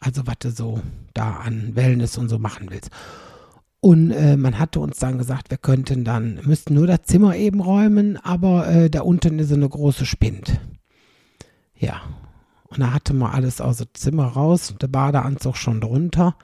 Also 0.00 0.26
was 0.26 0.36
du 0.38 0.50
so 0.50 0.80
da 1.14 1.32
an 1.32 1.72
Wellness 1.74 2.16
und 2.16 2.28
so 2.28 2.38
machen 2.38 2.68
willst. 2.70 2.90
Und 3.84 4.12
äh, 4.12 4.36
man 4.36 4.60
hatte 4.60 4.78
uns 4.78 5.00
dann 5.00 5.18
gesagt, 5.18 5.50
wir 5.50 5.58
könnten 5.58 6.04
dann, 6.04 6.38
müssten 6.44 6.74
nur 6.74 6.86
das 6.86 7.02
Zimmer 7.02 7.34
eben 7.34 7.60
räumen, 7.60 8.16
aber 8.16 8.68
äh, 8.68 8.88
da 8.88 9.00
unten 9.00 9.40
ist 9.40 9.52
eine 9.52 9.68
große 9.68 10.06
Spind. 10.06 10.60
Ja. 11.76 12.00
Und 12.68 12.78
da 12.78 12.92
hatte 12.92 13.12
man 13.12 13.32
alles 13.32 13.60
aus 13.60 13.78
dem 13.78 13.88
Zimmer 13.92 14.26
raus, 14.26 14.72
der 14.80 14.86
Badeanzug 14.86 15.56
schon 15.56 15.80
drunter, 15.80 16.36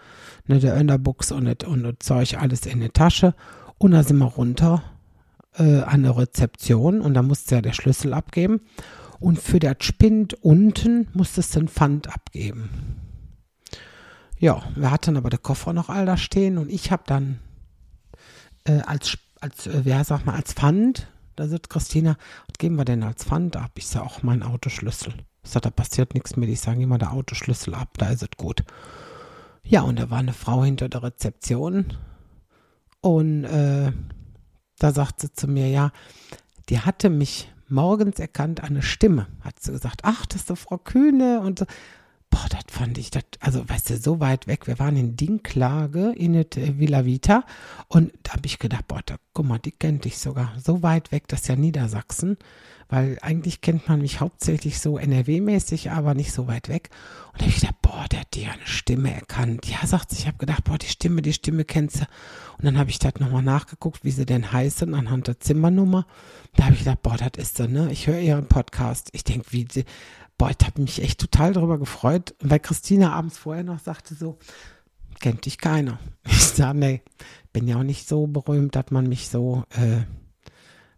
ne, 0.49 0.59
der 0.59 0.77
Underbuchs 0.77 1.31
und 1.31 1.45
das, 1.45 1.69
und 1.69 1.85
das 1.85 1.95
Zeug 2.01 2.37
alles 2.43 2.67
in 2.67 2.81
die 2.81 2.89
Tasche. 2.89 3.35
Und 3.79 3.93
da 3.93 4.03
sind 4.03 4.19
wir 4.19 4.27
runter 4.27 4.83
äh, 5.59 5.83
an 5.83 6.03
der 6.03 6.17
Rezeption 6.19 7.01
und 7.01 7.15
da 7.15 7.23
musste 7.23 7.55
ja 7.55 7.61
der 7.63 7.73
Schlüssel 7.73 8.15
abgeben. 8.15 8.63
Und 9.21 9.39
für 9.39 9.61
das 9.61 9.77
Spind 9.79 10.35
unten 10.43 11.07
musstest 11.15 11.55
du 11.55 11.61
ein 11.61 11.69
Pfand 11.69 12.13
abgeben. 12.13 12.69
Ja, 14.39 14.63
wir 14.77 14.91
hatten 14.91 15.17
aber 15.17 15.31
den 15.31 15.43
Koffer 15.43 15.73
noch 15.73 15.89
all 15.89 16.07
da 16.07 16.17
stehen 16.17 16.59
und 16.59 16.71
ich 16.71 16.93
habe 16.93 17.03
dann 17.07 17.41
äh, 18.65 18.81
als, 18.81 19.19
als 19.41 19.67
äh, 19.67 19.81
wer 19.85 20.05
sag 20.05 20.25
mal, 20.25 20.37
als 20.37 20.53
Pfand, 20.53 21.09
da 21.35 21.49
sagt 21.49 21.71
Christina, 21.71 22.17
was 22.47 22.59
geben 22.59 22.77
wir 22.77 22.85
denn 22.85 23.03
als 23.03 23.25
Pfand 23.25 23.57
ab? 23.57 23.73
Ich 23.75 23.89
sage 23.89 24.07
auch 24.07 24.23
mein 24.23 24.43
Autoschlüssel. 24.43 25.15
Ich 25.43 25.51
sage, 25.51 25.65
da 25.65 25.71
passiert 25.71 26.15
nichts 26.15 26.37
mit. 26.37 26.49
Ich 26.49 26.61
sage 26.61 26.83
immer 26.83 26.99
der 26.99 27.13
Autoschlüssel 27.13 27.75
ab, 27.75 27.97
da 27.99 28.11
ist 28.11 28.23
es 28.23 28.29
gut. 28.37 28.65
Ja, 29.65 29.83
und 29.83 29.99
da 29.99 30.09
war 30.11 30.19
eine 30.19 30.33
Frau 30.33 30.65
hinter 30.65 30.89
der 30.89 31.03
Rezeption 31.03 31.95
und 33.01 33.45
äh, 33.45 33.93
da 34.79 34.93
sagt 34.93 35.21
sie 35.21 35.33
zu 35.33 35.49
mir, 35.49 35.69
ja, 35.69 35.91
die 36.69 36.81
hatte 36.81 37.11
mich 37.11 37.53
morgens 37.69 38.19
erkannt, 38.19 38.63
eine 38.63 38.83
Stimme. 38.83 39.27
Hat 39.41 39.61
sie 39.61 39.73
gesagt, 39.73 40.01
ach, 40.05 40.27
das 40.27 40.43
ist 40.43 40.51
doch 40.51 40.59
Frau 40.59 40.79
Kühne 40.79 41.41
und 41.41 41.59
so. 41.59 41.67
Boah, 42.31 42.47
das 42.51 42.65
fand 42.69 42.99
ich, 42.99 43.11
das, 43.11 43.25
also 43.41 43.67
weißt 43.69 43.91
du, 43.91 43.97
so 43.97 44.21
weit 44.21 44.47
weg. 44.47 44.67
Wir 44.67 44.79
waren 44.79 44.97
in 44.97 45.17
Dinklage 45.17 46.13
in 46.13 46.35
der 46.35 46.47
Villa 46.79 47.05
Vita 47.05 47.45
und 47.89 48.13
da 48.23 48.35
habe 48.35 48.47
ich 48.47 48.59
gedacht, 48.59 48.87
boah, 48.87 49.01
da, 49.05 49.17
guck 49.33 49.47
mal, 49.47 49.59
die 49.59 49.73
kennt 49.73 50.05
dich 50.05 50.19
sogar. 50.19 50.53
So 50.63 50.83
weit 50.83 51.11
weg, 51.11 51.27
das 51.29 51.41
ist 51.43 51.49
ja 51.49 51.57
Niedersachsen, 51.57 52.37
weil 52.89 53.19
eigentlich 53.23 53.61
kennt 53.63 53.89
man 53.89 54.03
mich 54.03 54.21
hauptsächlich 54.21 54.79
so 54.79 54.99
NRW-mäßig, 54.99 55.91
aber 55.91 56.15
nicht 56.15 56.33
so 56.33 56.47
weit 56.47 56.69
weg. 56.69 56.91
Und 57.33 57.41
da 57.41 57.47
habe 57.47 57.51
ich 57.51 57.61
gedacht, 57.61 57.83
boah, 57.83 58.07
der 58.11 58.21
hat 58.21 58.35
dir 58.35 58.53
eine 58.53 58.67
Stimme 58.67 59.15
erkannt. 59.15 59.67
Ja, 59.67 59.87
sagt 59.87 60.11
sie, 60.11 60.19
ich 60.19 60.27
habe 60.27 60.39
gedacht, 60.39 60.65
boah, 60.65 60.79
die 60.79 60.87
Stimme, 60.87 61.23
die 61.23 61.33
Stimme 61.33 61.65
kennst 61.65 62.01
du. 62.01 62.07
Und 62.59 62.65
dann 62.65 62.79
habe 62.79 62.91
ich 62.91 62.99
das 62.99 63.15
nochmal 63.21 63.43
nachgeguckt, 63.43 64.05
wie 64.05 64.11
sie 64.11 64.27
denn 64.27 64.53
heißen, 64.53 64.95
anhand 64.95 65.29
der 65.29 65.41
Zimmernummer. 65.41 66.07
Da 66.57 66.65
habe 66.65 66.75
ich 66.75 66.81
gedacht, 66.81 67.03
boah, 67.03 67.17
das 67.17 67.43
ist 67.43 67.57
sie, 67.57 67.69
ne? 67.69 67.91
Ich 67.93 68.07
höre 68.07 68.21
ihren 68.21 68.49
Podcast. 68.49 69.11
Ich 69.13 69.25
denke, 69.25 69.53
wie 69.53 69.67
sie, 69.71 69.85
boah, 70.39 70.51
ich 70.51 70.67
habe 70.67 70.81
mich 70.81 71.03
echt 71.03 71.21
total 71.21 71.53
darüber 71.53 71.79
gefreut, 71.79 72.35
weil 72.41 72.61
Christina 72.61 73.13
abends 73.13 73.37
vorher 73.37 73.65
noch 73.65 73.81
sagte 73.81 74.15
so, 74.15 74.39
kennt 75.21 75.47
dich 75.47 75.59
keiner. 75.59 75.99
Ich 76.31 76.65
sage, 76.65 76.79
nee, 76.79 77.03
bin 77.53 77.69
ja 77.69 77.77
auch 77.77 77.85
nicht 77.85 78.09
so 78.09 78.27
berühmt, 78.27 78.75
dass 78.75 78.91
man 78.91 79.09
mich 79.09 79.29
so 79.29 79.63
äh, 79.71 80.03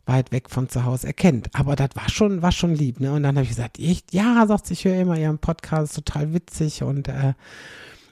weit 0.06 0.32
weg 0.32 0.48
von 0.48 0.70
zu 0.70 0.84
Hause 0.84 1.08
erkennt. 1.08 1.54
Aber 1.54 1.76
das 1.76 1.90
war 1.94 2.08
schon, 2.08 2.40
war 2.40 2.52
schon 2.52 2.74
lieb, 2.74 2.98
ne? 2.98 3.12
Und 3.12 3.24
dann 3.24 3.36
habe 3.36 3.42
ich 3.42 3.50
gesagt, 3.50 3.78
echt, 3.78 4.14
ja, 4.14 4.46
sagt 4.46 4.66
sie, 4.66 4.72
ich 4.72 4.86
höre 4.86 4.98
immer 4.98 5.18
ihren 5.18 5.38
Podcast, 5.38 5.94
total 5.94 6.32
witzig 6.32 6.82
und 6.82 7.08
äh, 7.08 7.34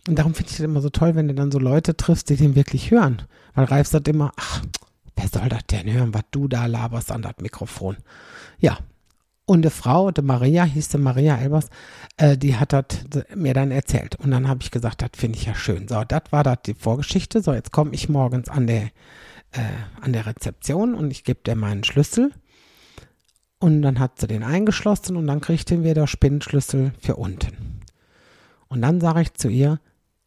und 0.09 0.19
darum 0.19 0.33
finde 0.33 0.51
ich 0.51 0.57
das 0.57 0.65
immer 0.65 0.81
so 0.81 0.89
toll, 0.89 1.15
wenn 1.15 1.29
du 1.29 1.35
dann 1.35 1.53
so 1.53 1.59
Leute 1.59 1.95
triffst, 1.95 2.31
die 2.31 2.37
den 2.37 2.55
wirklich 2.55 2.91
hören. 2.91 3.23
Weil 3.55 3.67
Ralf 3.67 3.89
sagt 3.89 4.09
immer, 4.09 4.33
ach, 4.37 4.63
wer 5.17 5.29
soll 5.29 5.51
das 5.51 5.67
denn 5.67 5.93
hören, 5.93 6.15
was 6.15 6.23
du 6.31 6.49
da 6.49 6.65
laberst 6.65 7.13
an 7.13 7.21
das 7.21 7.35
Mikrofon? 7.43 7.99
Ja, 8.59 8.79
und 9.49 9.65
eine 9.65 9.71
Frau, 9.71 10.11
die 10.11 10.21
Maria, 10.21 10.65
hieß 10.65 10.91
die 10.91 10.99
Maria 10.99 11.39
Elbers, 11.39 11.71
äh, 12.19 12.37
die 12.37 12.57
hat 12.57 12.75
das 12.75 12.85
mir 13.35 13.55
dann 13.55 13.71
erzählt. 13.71 14.15
Und 14.17 14.31
dann 14.31 14.47
habe 14.47 14.61
ich 14.63 14.71
gesagt, 14.71 15.01
das 15.01 15.09
finde 15.17 15.39
ich 15.39 15.47
ja 15.47 15.55
schön. 15.55 15.89
So, 15.89 16.05
das 16.07 16.25
war 16.31 16.45
das 16.45 16.59
die 16.67 16.75
Vorgeschichte. 16.75 17.41
So, 17.41 17.55
jetzt 17.55 17.73
komme 17.73 17.95
ich 17.95 18.11
morgens 18.11 18.51
an 18.51 18.67
der, 18.67 18.83
äh, 19.53 19.63
an 20.03 20.13
der 20.13 20.27
Rezeption 20.27 20.95
und 20.95 21.11
ich 21.11 21.25
gebe 21.25 21.41
dir 21.47 21.57
meinen 21.57 21.83
Schlüssel. 21.83 22.31
Und 23.59 23.81
dann 23.81 23.99
hat 23.99 24.21
sie 24.21 24.27
den 24.27 24.43
eingeschlossen 24.43 25.17
und 25.17 25.27
dann 25.27 25.41
kriegten 25.41 25.83
wir 25.83 25.95
der 25.95 26.07
Spinnenschlüssel 26.07 26.93
für 27.01 27.17
unten. 27.17 27.81
Und 28.69 28.83
dann 28.83 29.01
sage 29.01 29.23
ich 29.23 29.33
zu 29.33 29.49
ihr, 29.49 29.81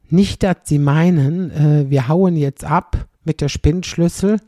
nicht, 0.09 0.41
dass 0.41 0.57
sie 0.63 0.79
meinen, 0.79 1.51
äh, 1.51 1.89
wir 1.91 2.07
hauen 2.07 2.35
jetzt 2.35 2.63
ab 2.63 3.05
mit 3.23 3.39
der 3.39 3.49
Spinnenschlüssel. 3.49 4.39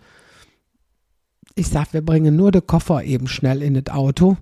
Ich 1.54 1.68
sag, 1.68 1.94
wir 1.94 2.04
bringen 2.04 2.36
nur 2.36 2.52
den 2.52 2.66
Koffer 2.66 3.04
eben 3.04 3.28
schnell 3.28 3.62
in 3.62 3.76
das 3.76 3.94
Auto 3.94 4.38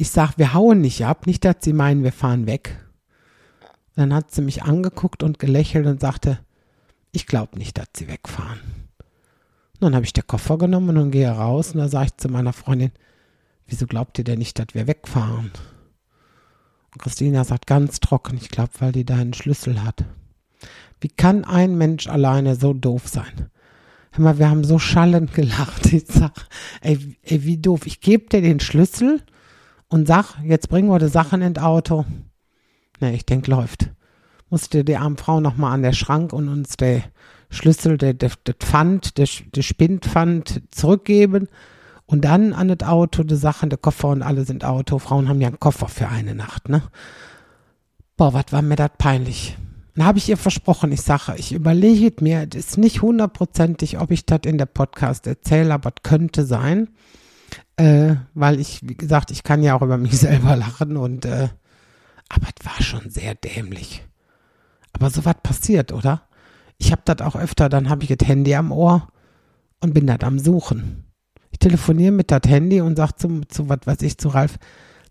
ich 0.00 0.08
sag, 0.08 0.38
wir 0.38 0.54
hauen 0.54 0.80
nicht 0.80 1.04
ab, 1.04 1.26
nicht, 1.26 1.44
dass 1.44 1.56
sie 1.60 1.74
meinen, 1.74 2.02
wir 2.02 2.12
fahren 2.12 2.46
weg. 2.46 2.82
Dann 3.96 4.14
hat 4.14 4.30
sie 4.30 4.40
mich 4.40 4.62
angeguckt 4.62 5.22
und 5.22 5.38
gelächelt 5.38 5.86
und 5.86 6.00
sagte, 6.00 6.38
ich 7.12 7.26
glaube 7.26 7.58
nicht, 7.58 7.76
dass 7.76 7.88
sie 7.94 8.08
wegfahren. 8.08 8.60
Dann 9.78 9.94
habe 9.94 10.06
ich 10.06 10.14
den 10.14 10.26
Koffer 10.26 10.56
genommen 10.56 10.96
und 10.96 11.10
gehe 11.10 11.30
raus 11.30 11.72
und 11.72 11.80
da 11.80 11.88
sage 11.88 12.06
ich 12.06 12.16
zu 12.16 12.30
meiner 12.30 12.54
Freundin, 12.54 12.92
wieso 13.66 13.86
glaubt 13.86 14.16
ihr 14.16 14.24
denn 14.24 14.38
nicht, 14.38 14.58
dass 14.58 14.68
wir 14.72 14.86
wegfahren? 14.86 15.50
Und 16.94 17.02
Christina 17.02 17.44
sagt 17.44 17.66
ganz 17.66 18.00
trocken, 18.00 18.38
ich 18.40 18.48
glaube, 18.48 18.72
weil 18.78 18.92
die 18.92 19.04
da 19.04 19.16
einen 19.16 19.34
Schlüssel 19.34 19.84
hat. 19.84 20.06
Wie 21.02 21.08
kann 21.08 21.44
ein 21.44 21.76
Mensch 21.76 22.06
alleine 22.06 22.56
so 22.56 22.72
doof 22.72 23.06
sein? 23.06 23.50
Hör 24.12 24.24
mal, 24.24 24.38
wir 24.38 24.48
haben 24.48 24.64
so 24.64 24.78
schallend 24.78 25.34
gelacht. 25.34 25.86
Ich 25.92 26.06
sag, 26.06 26.32
ey, 26.80 27.18
ey 27.22 27.44
wie 27.44 27.58
doof. 27.58 27.84
Ich 27.84 28.00
gebe 28.00 28.30
dir 28.30 28.40
den 28.40 28.60
Schlüssel 28.60 29.22
und 29.90 30.06
sag, 30.06 30.36
jetzt 30.44 30.70
bringen 30.70 30.88
wir 30.88 30.98
die 30.98 31.08
Sachen 31.08 31.42
ins 31.42 31.58
Auto. 31.58 32.06
Ne, 33.00 33.14
ich 33.14 33.26
denke, 33.26 33.50
läuft. 33.50 33.90
musste 34.48 34.84
die 34.84 34.96
arme 34.96 35.16
Frau 35.16 35.40
nochmal 35.40 35.72
an 35.74 35.82
der 35.82 35.92
Schrank 35.92 36.32
und 36.32 36.48
uns 36.48 36.76
der 36.76 37.02
Schlüssel, 37.50 37.98
der, 37.98 38.14
der, 38.14 38.30
der 38.46 38.54
Pfand, 38.54 39.18
der, 39.18 39.28
der 39.54 39.62
Spindpfand 39.62 40.62
zurückgeben 40.70 41.48
und 42.06 42.24
dann 42.24 42.52
an 42.52 42.68
das 42.68 42.88
Auto, 42.88 43.24
die 43.24 43.36
Sachen, 43.36 43.70
der 43.70 43.78
Koffer 43.78 44.08
und 44.08 44.22
alle 44.22 44.44
sind 44.44 44.64
Auto. 44.64 44.98
Frauen 44.98 45.28
haben 45.28 45.40
ja 45.40 45.48
einen 45.48 45.60
Koffer 45.60 45.88
für 45.88 46.08
eine 46.08 46.34
Nacht, 46.34 46.68
ne? 46.68 46.82
Boah, 48.16 48.32
was 48.32 48.46
war 48.50 48.62
mir 48.62 48.76
das 48.76 48.90
peinlich. 48.98 49.56
Dann 49.94 50.06
habe 50.06 50.18
ich 50.18 50.28
ihr 50.28 50.36
versprochen, 50.36 50.92
ich 50.92 51.02
sage, 51.02 51.34
ich 51.36 51.52
überlege 51.52 52.22
mir, 52.22 52.46
es 52.48 52.56
ist 52.56 52.78
nicht 52.78 53.02
hundertprozentig, 53.02 53.98
ob 53.98 54.10
ich 54.10 54.26
das 54.26 54.40
in 54.44 54.58
der 54.58 54.66
Podcast 54.66 55.26
erzähle, 55.26 55.74
aber 55.74 55.90
es 55.90 56.02
könnte 56.02 56.44
sein, 56.44 56.88
äh, 57.80 58.16
weil 58.34 58.60
ich, 58.60 58.80
wie 58.82 58.96
gesagt, 58.96 59.30
ich 59.30 59.42
kann 59.42 59.62
ja 59.62 59.74
auch 59.74 59.82
über 59.82 59.98
mich 59.98 60.18
selber 60.18 60.56
lachen 60.56 60.96
und, 60.96 61.24
äh, 61.24 61.48
aber 62.28 62.46
es 62.46 62.66
war 62.66 62.82
schon 62.82 63.10
sehr 63.10 63.34
dämlich. 63.34 64.04
Aber 64.92 65.10
so 65.10 65.24
was 65.24 65.36
passiert, 65.42 65.92
oder? 65.92 66.22
Ich 66.78 66.92
habe 66.92 67.02
das 67.04 67.20
auch 67.20 67.36
öfter, 67.36 67.68
dann 67.68 67.88
habe 67.88 68.04
ich 68.04 68.14
das 68.16 68.28
Handy 68.28 68.54
am 68.54 68.72
Ohr 68.72 69.08
und 69.80 69.94
bin 69.94 70.06
das 70.06 70.20
am 70.20 70.38
Suchen. 70.38 71.04
Ich 71.50 71.58
telefoniere 71.58 72.12
mit 72.12 72.30
das 72.30 72.42
Handy 72.46 72.80
und 72.80 72.96
sage 72.96 73.16
zu, 73.16 73.40
zu 73.48 73.68
was 73.68 73.80
weiß 73.84 74.02
ich, 74.02 74.18
zu 74.18 74.28
Ralf, 74.28 74.58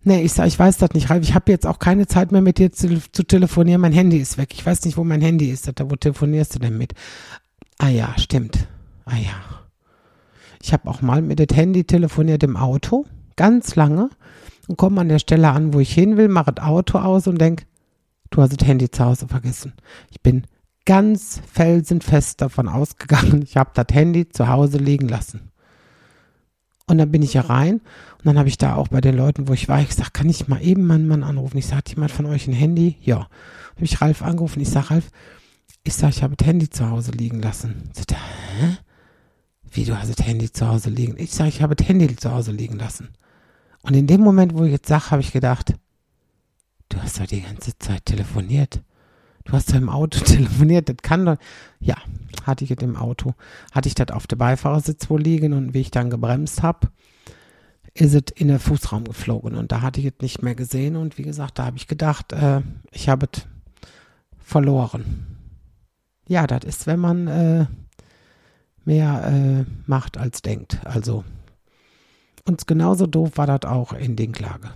Nee, 0.03 0.21
ich 0.21 0.31
sag, 0.31 0.47
ich 0.47 0.57
weiß 0.57 0.77
das 0.77 0.91
nicht, 0.91 1.09
Ralf. 1.09 1.23
Ich 1.23 1.35
habe 1.35 1.51
jetzt 1.51 1.67
auch 1.67 1.77
keine 1.77 2.07
Zeit 2.07 2.31
mehr 2.31 2.41
mit 2.41 2.57
dir 2.57 2.71
zu, 2.71 3.01
zu, 3.11 3.23
telefonieren. 3.23 3.81
Mein 3.81 3.91
Handy 3.91 4.17
ist 4.17 4.37
weg. 4.37 4.53
Ich 4.53 4.65
weiß 4.65 4.85
nicht, 4.85 4.95
wo 4.95 5.03
mein 5.03 5.19
Handy 5.21 5.49
ist. 5.49 5.67
Da, 5.67 5.91
wo 5.91 5.95
telefonierst 5.97 6.55
du 6.55 6.59
denn 6.59 6.77
mit? 6.77 6.93
Ah 7.79 7.89
ja, 7.89 8.13
stimmt. 8.17 8.65
Ah 9.03 9.17
ja. 9.17 9.58
Ich 10.61 10.73
habe 10.73 10.89
auch 10.89 11.01
mal 11.01 11.21
mit 11.21 11.39
dem 11.39 11.55
Handy 11.55 11.83
telefoniert 11.83 12.43
im 12.43 12.57
Auto, 12.57 13.05
ganz 13.35 13.75
lange, 13.75 14.09
und 14.67 14.77
komme 14.77 15.01
an 15.01 15.09
der 15.09 15.19
Stelle 15.19 15.49
an, 15.49 15.73
wo 15.73 15.79
ich 15.79 15.93
hin 15.93 16.17
will, 16.17 16.27
mache 16.27 16.53
das 16.53 16.65
Auto 16.65 16.99
aus 16.99 17.27
und 17.27 17.39
denk, 17.39 17.65
du 18.29 18.41
hast 18.41 18.59
das 18.59 18.67
Handy 18.67 18.91
zu 18.91 19.03
Hause 19.05 19.27
vergessen. 19.27 19.73
Ich 20.11 20.21
bin 20.21 20.45
ganz 20.85 21.41
felsenfest 21.51 22.41
davon 22.41 22.67
ausgegangen, 22.67 23.41
ich 23.43 23.57
habe 23.57 23.71
das 23.73 23.87
Handy 23.91 24.29
zu 24.29 24.47
Hause 24.47 24.77
liegen 24.77 25.07
lassen. 25.07 25.51
Und 26.87 26.97
dann 26.97 27.11
bin 27.11 27.21
ich 27.21 27.33
hier 27.33 27.41
rein 27.41 27.81
und 28.17 28.25
dann 28.25 28.39
habe 28.39 28.49
ich 28.49 28.57
da 28.57 28.75
auch 28.75 28.87
bei 28.87 28.99
den 28.99 29.15
Leuten, 29.15 29.47
wo 29.47 29.53
ich 29.53 29.69
war, 29.69 29.79
ich 29.79 29.89
gesagt, 29.89 30.13
kann 30.13 30.27
ich 30.27 30.47
mal 30.47 30.61
eben 30.61 30.87
meinen 30.87 31.07
Mann 31.07 31.23
anrufen? 31.23 31.57
Ich 31.57 31.67
sage, 31.67 31.77
hat 31.77 31.89
jemand 31.89 32.11
von 32.11 32.25
euch 32.25 32.47
ein 32.47 32.53
Handy? 32.53 32.97
Ja. 33.01 33.27
Habe 33.75 33.85
ich 33.85 34.01
Ralf 34.01 34.23
angerufen. 34.23 34.59
Ich 34.59 34.69
sage, 34.69 34.89
Ralf, 34.89 35.09
ich 35.83 35.93
sage, 35.93 36.13
ich 36.15 36.23
habe 36.23 36.35
das 36.35 36.47
Handy 36.47 36.69
zu 36.69 36.89
Hause 36.89 37.11
liegen 37.11 37.41
lassen. 37.41 37.91
Sagt 37.93 38.13
er, 38.13 38.17
hä? 38.17 38.77
Wie, 39.71 39.85
du 39.85 39.97
hast 39.97 40.17
das 40.17 40.25
Handy 40.25 40.51
zu 40.51 40.67
Hause 40.67 40.89
liegen? 40.89 41.15
Ich 41.17 41.31
sage, 41.31 41.49
ich 41.49 41.61
habe 41.61 41.75
das 41.75 41.87
Handy 41.87 42.15
zu 42.15 42.31
Hause 42.31 42.51
liegen 42.51 42.77
lassen. 42.77 43.09
Und 43.81 43.95
in 43.95 44.07
dem 44.07 44.21
Moment, 44.21 44.57
wo 44.57 44.63
ich 44.63 44.71
jetzt 44.71 44.87
sage, 44.87 45.11
habe 45.11 45.21
ich 45.21 45.31
gedacht, 45.31 45.73
du 46.89 47.01
hast 47.01 47.19
doch 47.19 47.27
die 47.27 47.41
ganze 47.41 47.77
Zeit 47.77 48.05
telefoniert. 48.05 48.81
Du 49.45 49.53
hast 49.53 49.71
doch 49.71 49.75
im 49.75 49.89
Auto 49.89 50.19
telefoniert, 50.25 50.89
das 50.89 50.97
kann 51.01 51.25
doch. 51.25 51.37
Ja, 51.79 51.95
hatte 52.43 52.63
ich 52.63 52.71
es 52.71 52.77
im 52.81 52.95
Auto. 52.95 53.33
Hatte 53.71 53.87
ich 53.87 53.95
das 53.95 54.09
auf 54.09 54.27
dem 54.27 54.37
Beifahrersitz 54.37 55.09
wohl 55.09 55.21
liegen 55.21 55.53
und 55.53 55.73
wie 55.73 55.81
ich 55.81 55.91
dann 55.91 56.09
gebremst 56.09 56.61
habe, 56.63 56.89
ist 57.93 58.13
es 58.13 58.31
in 58.35 58.47
den 58.47 58.59
Fußraum 58.59 59.03
geflogen 59.03 59.55
und 59.55 59.71
da 59.71 59.81
hatte 59.81 59.99
ich 59.99 60.07
es 60.07 60.21
nicht 60.21 60.43
mehr 60.43 60.55
gesehen 60.55 60.95
und 60.95 61.17
wie 61.17 61.23
gesagt, 61.23 61.59
da 61.59 61.65
habe 61.65 61.77
ich 61.77 61.87
gedacht, 61.87 62.31
äh, 62.33 62.61
ich 62.91 63.09
habe 63.09 63.27
es 63.31 63.41
verloren. 64.37 65.25
Ja, 66.27 66.45
das 66.45 66.63
ist, 66.63 66.87
wenn 66.87 66.99
man 66.99 67.27
äh, 67.27 67.65
mehr 68.89 69.23
äh, 69.31 69.65
macht 69.85 70.17
als 70.17 70.41
denkt. 70.41 70.79
Also, 70.83 71.23
und 72.45 72.65
genauso 72.65 73.05
doof 73.05 73.33
war 73.35 73.45
das 73.45 73.69
auch 73.69 73.93
in 73.93 74.15
Dinklage. 74.15 74.71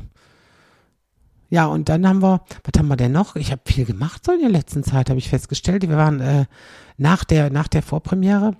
Ja, 1.50 1.66
und 1.66 1.90
dann 1.90 2.08
haben 2.08 2.22
wir, 2.22 2.42
was 2.64 2.78
haben 2.80 2.88
wir 2.88 2.96
denn 2.96 3.12
noch? 3.12 3.36
Ich 3.36 3.52
habe 3.52 3.62
viel 3.66 3.86
gemacht 3.86 4.24
so 4.24 4.32
in 4.32 4.42
der 4.42 4.50
letzten 4.50 4.84
Zeit, 4.84 5.10
habe 5.10 5.18
ich 5.20 5.30
festgestellt. 5.30 5.88
Wir 5.88 5.98
waren 5.98 6.20
äh, 6.20 6.46
nach, 6.98 7.24
der, 7.24 7.50
nach 7.50 7.68
der 7.68 7.82
Vorpremiere, 7.82 8.56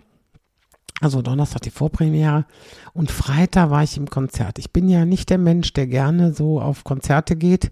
also 1.02 1.22
Donnerstag 1.22 1.62
die 1.62 1.72
Vorpremiere 1.72 2.46
und 2.94 3.12
Freitag 3.12 3.70
war 3.70 3.84
ich 3.84 3.96
im 3.98 4.10
Konzert. 4.10 4.58
Ich 4.58 4.72
bin 4.72 4.90
ja 4.90 5.06
nicht 5.06 5.30
der 5.30 5.38
Mensch, 5.38 5.74
der 5.74 5.86
gerne 5.86 6.34
so 6.34 6.60
auf 6.60 6.84
Konzerte 6.84 7.36
geht, 7.36 7.72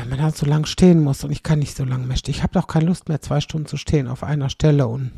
wenn 0.00 0.08
man 0.08 0.20
halt 0.20 0.36
so 0.36 0.46
lang 0.46 0.66
stehen 0.66 1.00
muss 1.00 1.22
und 1.22 1.30
ich 1.30 1.44
kann 1.44 1.60
nicht 1.60 1.76
so 1.76 1.84
lange 1.84 2.06
mehr 2.06 2.16
stehen. 2.16 2.34
Ich 2.34 2.42
habe 2.42 2.54
doch 2.54 2.66
keine 2.66 2.86
Lust 2.86 3.08
mehr, 3.08 3.20
zwei 3.20 3.40
Stunden 3.40 3.66
zu 3.66 3.76
stehen 3.76 4.08
auf 4.08 4.24
einer 4.24 4.50
Stelle 4.50 4.88
und 4.88 5.12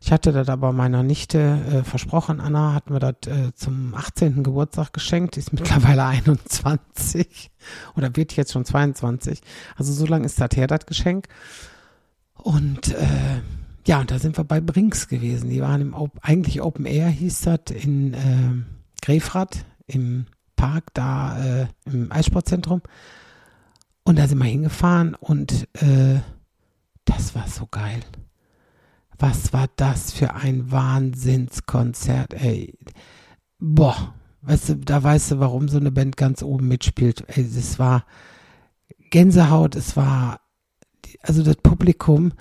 ich 0.00 0.12
hatte 0.12 0.32
das 0.32 0.48
aber 0.48 0.72
meiner 0.72 1.02
Nichte 1.02 1.38
äh, 1.38 1.82
versprochen. 1.82 2.40
Anna 2.40 2.74
hat 2.74 2.90
mir 2.90 2.98
das 2.98 3.14
äh, 3.26 3.52
zum 3.54 3.94
18. 3.94 4.42
Geburtstag 4.42 4.92
geschenkt. 4.92 5.36
Die 5.36 5.40
ist 5.40 5.52
mittlerweile 5.52 6.04
21 6.06 7.50
oder 7.96 8.14
wird 8.16 8.36
jetzt 8.36 8.52
schon 8.52 8.64
22. 8.64 9.40
Also 9.76 9.92
so 9.92 10.06
lange 10.06 10.26
ist 10.26 10.40
das 10.40 10.50
her, 10.54 10.66
das 10.66 10.86
Geschenk. 10.86 11.28
Und 12.34 12.94
äh, 12.94 13.40
ja, 13.86 14.00
und 14.00 14.10
da 14.10 14.18
sind 14.18 14.36
wir 14.36 14.44
bei 14.44 14.60
Brinks 14.60 15.08
gewesen. 15.08 15.50
Die 15.50 15.60
waren 15.60 15.80
im 15.80 15.94
Op 15.94 16.12
eigentlich 16.22 16.60
Open 16.60 16.86
Air, 16.86 17.08
hieß 17.08 17.42
das, 17.42 17.74
in 17.74 18.14
äh, 18.14 18.52
Grefrath 19.02 19.64
im 19.86 20.26
Park, 20.56 20.92
da 20.94 21.62
äh, 21.62 21.66
im 21.84 22.10
Eissportzentrum. 22.10 22.82
Und 24.04 24.18
da 24.18 24.26
sind 24.26 24.38
wir 24.38 24.44
hingefahren 24.44 25.14
und 25.14 25.68
äh, 25.82 26.20
das 27.04 27.34
war 27.34 27.48
so 27.48 27.66
geil. 27.66 28.00
Was 29.18 29.52
war 29.52 29.68
das 29.76 30.12
für 30.12 30.34
ein 30.34 30.70
Wahnsinnskonzert, 30.70 32.34
ey. 32.34 32.74
Boah, 33.58 34.14
weißt 34.42 34.68
du, 34.70 34.76
da 34.76 35.02
weißt 35.02 35.32
du, 35.32 35.38
warum 35.40 35.68
so 35.68 35.78
eine 35.78 35.90
Band 35.90 36.16
ganz 36.16 36.42
oben 36.42 36.68
mitspielt. 36.68 37.24
Ey, 37.28 37.44
es 37.44 37.78
war 37.78 38.04
Gänsehaut, 39.10 39.74
es 39.76 39.96
war, 39.96 40.40
also 41.22 41.42
das 41.42 41.56
Publikum, 41.56 42.32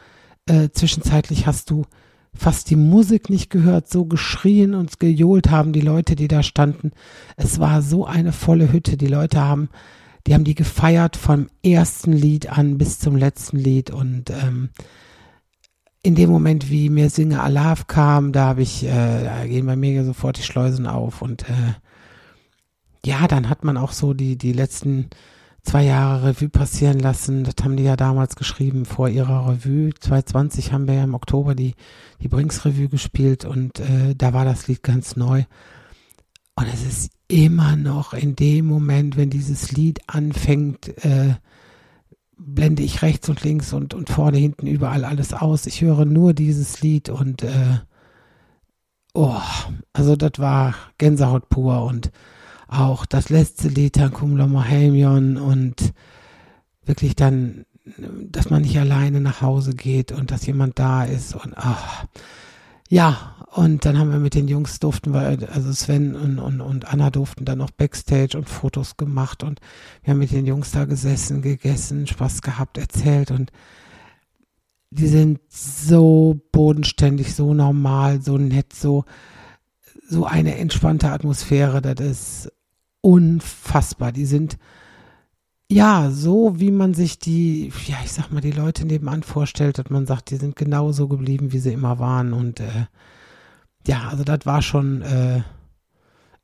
äh, 0.48 0.70
zwischenzeitlich 0.70 1.48
hast 1.48 1.70
du 1.70 1.86
fast 2.34 2.70
die 2.70 2.76
Musik 2.76 3.30
nicht 3.30 3.50
gehört, 3.50 3.90
so 3.90 4.06
geschrien 4.06 4.74
und 4.74 5.00
gejohlt 5.00 5.50
haben 5.50 5.74
die 5.74 5.82
Leute, 5.82 6.16
die 6.16 6.28
da 6.28 6.44
standen. 6.44 6.92
Es 7.38 7.60
war 7.60 7.82
so 7.82 8.06
eine 8.06 8.34
volle 8.34 8.72
Hütte. 8.72 8.98
Die 8.98 9.08
Leute 9.08 9.42
haben, 9.42 9.70
die 10.28 10.34
haben 10.34 10.44
die 10.44 10.56
gefeiert 10.56 11.16
vom 11.16 11.48
ersten 11.64 12.12
Lied 12.12 12.50
an 12.50 12.78
bis 12.78 13.00
zum 13.00 13.16
letzten 13.16 13.58
Lied 13.58 13.90
und 13.90 14.30
ähm, 14.32 14.70
in 16.06 16.14
dem 16.14 16.30
Moment, 16.30 16.70
wie 16.70 16.92
mir 16.92 17.10
Singe 17.10 17.42
Alav 17.42 17.88
kam, 17.88 18.32
da 18.32 18.46
habe 18.46 18.62
ich, 18.62 18.84
äh, 18.84 19.24
da 19.24 19.44
gehen 19.48 19.66
bei 19.66 19.76
mir 19.76 20.06
sofort 20.06 20.38
die 20.38 20.44
Schleusen 20.44 20.86
auf 20.86 21.24
und 21.24 21.50
äh, 21.50 21.74
ja, 23.04 23.28
dann 23.28 23.50
hat 23.50 23.64
man 23.64 23.76
auch 23.76 23.92
so 23.92 24.14
die, 24.14 24.38
die 24.38 24.54
letzten 24.54 25.10
zwei 25.64 25.84
Jahre 25.84 26.28
Revue 26.28 26.50
passieren 26.50 27.00
lassen. 27.00 27.44
Das 27.44 27.56
haben 27.64 27.76
die 27.76 27.84
ja 27.84 27.96
damals 27.96 28.36
geschrieben 28.36 28.86
vor 28.86 29.10
ihrer 29.10 29.50
Revue. 29.50 29.96
2020 30.00 30.72
haben 30.72 30.88
wir 30.88 30.94
ja 30.94 31.04
im 31.04 31.16
Oktober 31.16 31.56
die, 31.56 31.74
die 32.22 32.28
Brinks 32.28 32.66
Revue 32.66 32.88
gespielt 32.88 33.44
und 33.44 33.80
äh, 33.80 34.16
da 34.16 34.32
war 34.32 34.46
das 34.46 34.68
Lied 34.68 34.84
ganz 34.84 35.16
neu. 35.16 35.44
Und 36.56 36.68
es 36.72 36.86
ist 36.86 37.12
immer 37.28 37.76
noch 37.76 38.14
in 38.14 38.36
dem 38.36 38.68
Moment, 38.68 39.18
wenn 39.18 39.32
dieses 39.32 39.72
Lied 39.72 40.02
anfängt, 40.06 41.04
äh, 41.04 41.34
blende 42.38 42.84
ich 42.84 43.02
rechts 43.02 43.30
und 43.30 43.44
links 43.44 43.74
und, 43.74 43.94
und 43.94 44.10
vorne, 44.10 44.38
hinten, 44.38 44.68
überall 44.68 45.06
alles 45.06 45.34
aus. 45.34 45.66
Ich 45.66 45.82
höre 45.82 46.06
nur 46.06 46.34
dieses 46.34 46.82
Lied 46.82 47.10
und 47.10 47.44
äh, 47.44 47.80
oh, 49.14 49.42
also 49.94 50.16
das 50.16 50.34
war 50.38 50.76
Gänsehaut 50.98 51.50
pur 51.50 51.84
und 51.84 52.12
auch 52.68 53.06
das 53.06 53.30
letzte 53.30 53.70
Lied, 53.70 53.96
Tankum 53.96 54.36
Lomohemion 54.36 55.38
und 55.38 55.94
wirklich 56.84 57.16
dann, 57.16 57.66
dass 58.30 58.50
man 58.50 58.64
nicht 58.64 58.78
alleine 58.78 59.22
nach 59.22 59.42
Hause 59.42 59.74
geht 59.74 60.12
und 60.12 60.32
dass 60.32 60.46
jemand 60.46 60.80
da 60.80 61.04
ist 61.04 61.36
und 61.36 61.54
ach, 61.56 62.06
ja, 62.90 63.36
und 63.52 63.86
dann 63.86 63.98
haben 63.98 64.12
wir 64.12 64.20
mit 64.20 64.36
den 64.36 64.48
Jungs 64.48 64.80
durften 64.80 65.14
wir, 65.14 65.50
also 65.52 65.72
Sven 65.72 66.16
und, 66.16 66.40
und, 66.40 66.62
und 66.62 66.86
Anna 66.92 67.10
durften 67.10 67.46
dann 67.46 67.60
noch 67.60 67.72
Backstage 67.72 68.38
und 68.38 68.50
Fotos 68.50 68.98
gemacht 68.98 69.44
und 69.44 69.60
wir 70.04 70.12
haben 70.12 70.20
mit 70.20 70.32
den 70.32 70.46
Jungs 70.46 70.72
da 70.72 70.86
gesessen, 70.86 71.42
gegessen, 71.42 72.06
Spaß 72.06 72.42
gehabt, 72.42 72.78
erzählt 72.78 73.32
und 73.32 73.52
die 74.92 75.08
sind 75.08 75.40
so 75.50 76.40
bodenständig, 76.52 77.34
so 77.34 77.54
normal, 77.54 78.22
so 78.22 78.38
nett, 78.38 78.74
so, 78.74 79.06
so 80.08 80.26
eine 80.26 80.58
entspannte 80.58 81.10
Atmosphäre, 81.12 81.82
das 81.82 82.00
ist 82.00 82.52
unfassbar. 83.02 84.12
Die 84.12 84.26
sind, 84.26 84.58
ja, 85.70 86.12
so 86.12 86.60
wie 86.60 86.72
man 86.72 86.94
sich 86.94 87.20
die, 87.20 87.72
ja, 87.88 87.98
ich 88.04 88.12
sag 88.12 88.32
mal, 88.32 88.42
die 88.42 88.52
Leute 88.52 88.86
nebenan 88.86 89.24
vorstellt, 89.24 89.80
dass 89.80 89.90
man 89.90 90.06
sagt, 90.06 90.30
die 90.32 90.38
sind 90.38 90.56
genauso 90.56 91.08
geblieben, 91.08 91.52
wie 91.52 91.60
sie 91.60 91.74
immer 91.74 92.00
waren 92.00 92.34
und, 92.34 92.60
äh, 92.60 92.86
ja, 93.88 94.08
also 94.10 94.24
das 94.24 94.46
war 94.46 94.62
schon 94.62 95.02
äh, 95.02 95.42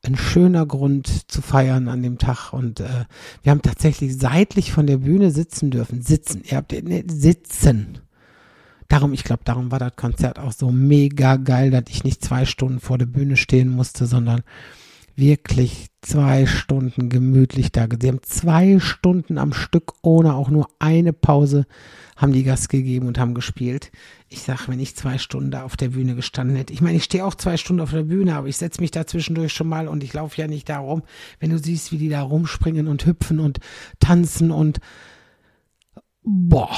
ein 0.03 0.15
schöner 0.15 0.65
Grund 0.65 1.31
zu 1.31 1.41
feiern 1.41 1.87
an 1.87 2.01
dem 2.01 2.17
Tag. 2.17 2.53
Und 2.53 2.79
äh, 2.79 3.05
wir 3.43 3.51
haben 3.51 3.61
tatsächlich 3.61 4.17
seitlich 4.17 4.71
von 4.71 4.87
der 4.87 4.97
Bühne 4.97 5.31
sitzen 5.31 5.71
dürfen. 5.71 6.01
Sitzen. 6.01 6.43
Ihr 6.43 6.57
habt 6.57 6.71
ne, 6.71 7.03
sitzen. 7.07 7.99
Darum, 8.87 9.13
ich 9.13 9.23
glaube, 9.23 9.43
darum 9.45 9.71
war 9.71 9.79
das 9.79 9.95
Konzert 9.95 10.37
auch 10.37 10.51
so 10.51 10.71
mega 10.71 11.37
geil, 11.37 11.71
dass 11.71 11.83
ich 11.89 12.03
nicht 12.03 12.23
zwei 12.23 12.45
Stunden 12.45 12.79
vor 12.79 12.97
der 12.97 13.05
Bühne 13.05 13.37
stehen 13.37 13.69
musste, 13.69 14.05
sondern 14.05 14.41
wirklich 15.15 15.87
zwei 16.01 16.45
Stunden 16.45 17.09
gemütlich 17.09 17.71
da. 17.71 17.87
Sie 17.99 18.07
haben 18.07 18.23
zwei 18.23 18.79
Stunden 18.79 19.37
am 19.37 19.53
Stück 19.53 19.93
ohne 20.01 20.35
auch 20.35 20.49
nur 20.49 20.67
eine 20.79 21.13
Pause 21.13 21.65
haben 22.21 22.33
die 22.33 22.43
Gas 22.43 22.69
gegeben 22.69 23.07
und 23.07 23.17
haben 23.17 23.33
gespielt. 23.33 23.91
Ich 24.29 24.43
sag, 24.43 24.67
wenn 24.67 24.79
ich 24.79 24.95
zwei 24.95 25.17
Stunden 25.17 25.49
da 25.49 25.63
auf 25.63 25.75
der 25.75 25.89
Bühne 25.89 26.15
gestanden 26.15 26.55
hätte, 26.55 26.71
ich 26.71 26.81
meine, 26.81 26.97
ich 26.97 27.03
stehe 27.03 27.25
auch 27.25 27.33
zwei 27.33 27.57
Stunden 27.57 27.81
auf 27.81 27.91
der 27.91 28.03
Bühne, 28.03 28.35
aber 28.35 28.47
ich 28.47 28.57
setze 28.57 28.79
mich 28.79 28.91
da 28.91 29.07
zwischendurch 29.07 29.53
schon 29.53 29.67
mal 29.67 29.87
und 29.87 30.03
ich 30.03 30.13
laufe 30.13 30.39
ja 30.39 30.47
nicht 30.47 30.69
da 30.69 30.79
rum. 30.79 31.01
Wenn 31.39 31.49
du 31.49 31.57
siehst, 31.57 31.91
wie 31.91 31.97
die 31.97 32.09
da 32.09 32.21
rumspringen 32.21 32.87
und 32.87 33.05
hüpfen 33.05 33.39
und 33.39 33.59
tanzen 33.99 34.51
und 34.51 34.79
boah, 36.23 36.69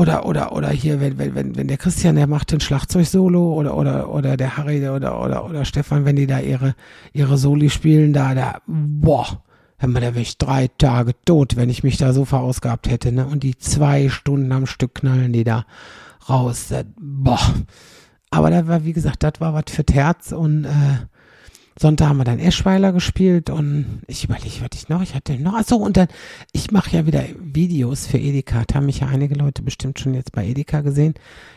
oder, 0.00 0.24
oder, 0.24 0.52
oder 0.52 0.70
hier, 0.70 0.98
wenn, 0.98 1.18
wenn, 1.18 1.56
wenn, 1.56 1.68
der 1.68 1.76
Christian, 1.76 2.16
der 2.16 2.26
macht 2.26 2.52
den 2.52 2.60
Schlagzeug-Solo 2.60 3.52
oder, 3.52 3.76
oder, 3.76 4.08
oder 4.08 4.38
der 4.38 4.56
Harry 4.56 4.88
oder, 4.88 5.22
oder, 5.22 5.44
oder 5.44 5.66
Stefan, 5.66 6.06
wenn 6.06 6.16
die 6.16 6.26
da 6.26 6.40
ihre, 6.40 6.74
ihre 7.12 7.36
Soli 7.36 7.68
spielen, 7.68 8.14
da, 8.14 8.34
da, 8.34 8.62
boah, 8.66 9.42
wenn 9.78 9.92
man, 9.92 10.00
da 10.00 10.14
wäre 10.14 10.22
ich 10.22 10.38
drei 10.38 10.68
Tage 10.78 11.12
tot, 11.26 11.56
wenn 11.56 11.68
ich 11.68 11.84
mich 11.84 11.98
da 11.98 12.14
so 12.14 12.24
verausgabt 12.24 12.88
hätte, 12.88 13.12
ne, 13.12 13.26
und 13.26 13.42
die 13.42 13.58
zwei 13.58 14.08
Stunden 14.08 14.50
am 14.52 14.64
Stück 14.64 14.94
knallen 14.94 15.34
die 15.34 15.44
da 15.44 15.66
raus, 16.30 16.68
das, 16.70 16.86
boah. 16.98 17.54
Aber 18.30 18.48
da 18.48 18.66
war, 18.66 18.84
wie 18.86 18.94
gesagt, 18.94 19.22
das 19.22 19.34
war 19.40 19.52
was 19.52 19.64
für 19.68 19.84
Terz 19.84 20.32
und, 20.32 20.64
äh, 20.64 20.68
Sonntag 21.80 22.10
haben 22.10 22.18
wir 22.18 22.24
dann 22.24 22.38
Eschweiler 22.38 22.92
gespielt 22.92 23.48
und 23.48 24.02
ich 24.06 24.24
überlege, 24.24 24.60
was 24.60 24.68
ich 24.74 24.90
noch, 24.90 25.00
ich 25.00 25.14
hatte 25.14 25.38
noch, 25.38 25.54
achso, 25.54 25.76
und 25.76 25.96
dann, 25.96 26.08
ich 26.52 26.70
mache 26.72 26.94
ja 26.94 27.06
wieder 27.06 27.24
Videos 27.38 28.06
für 28.06 28.18
Edeka, 28.18 28.64
da 28.66 28.74
haben 28.74 28.86
mich 28.86 29.00
ja 29.00 29.06
einige 29.06 29.34
Leute 29.34 29.62
bestimmt 29.62 29.98
schon 29.98 30.12
jetzt 30.12 30.32
bei 30.32 30.46
Edeka 30.46 30.82
gesehen, 30.82 31.14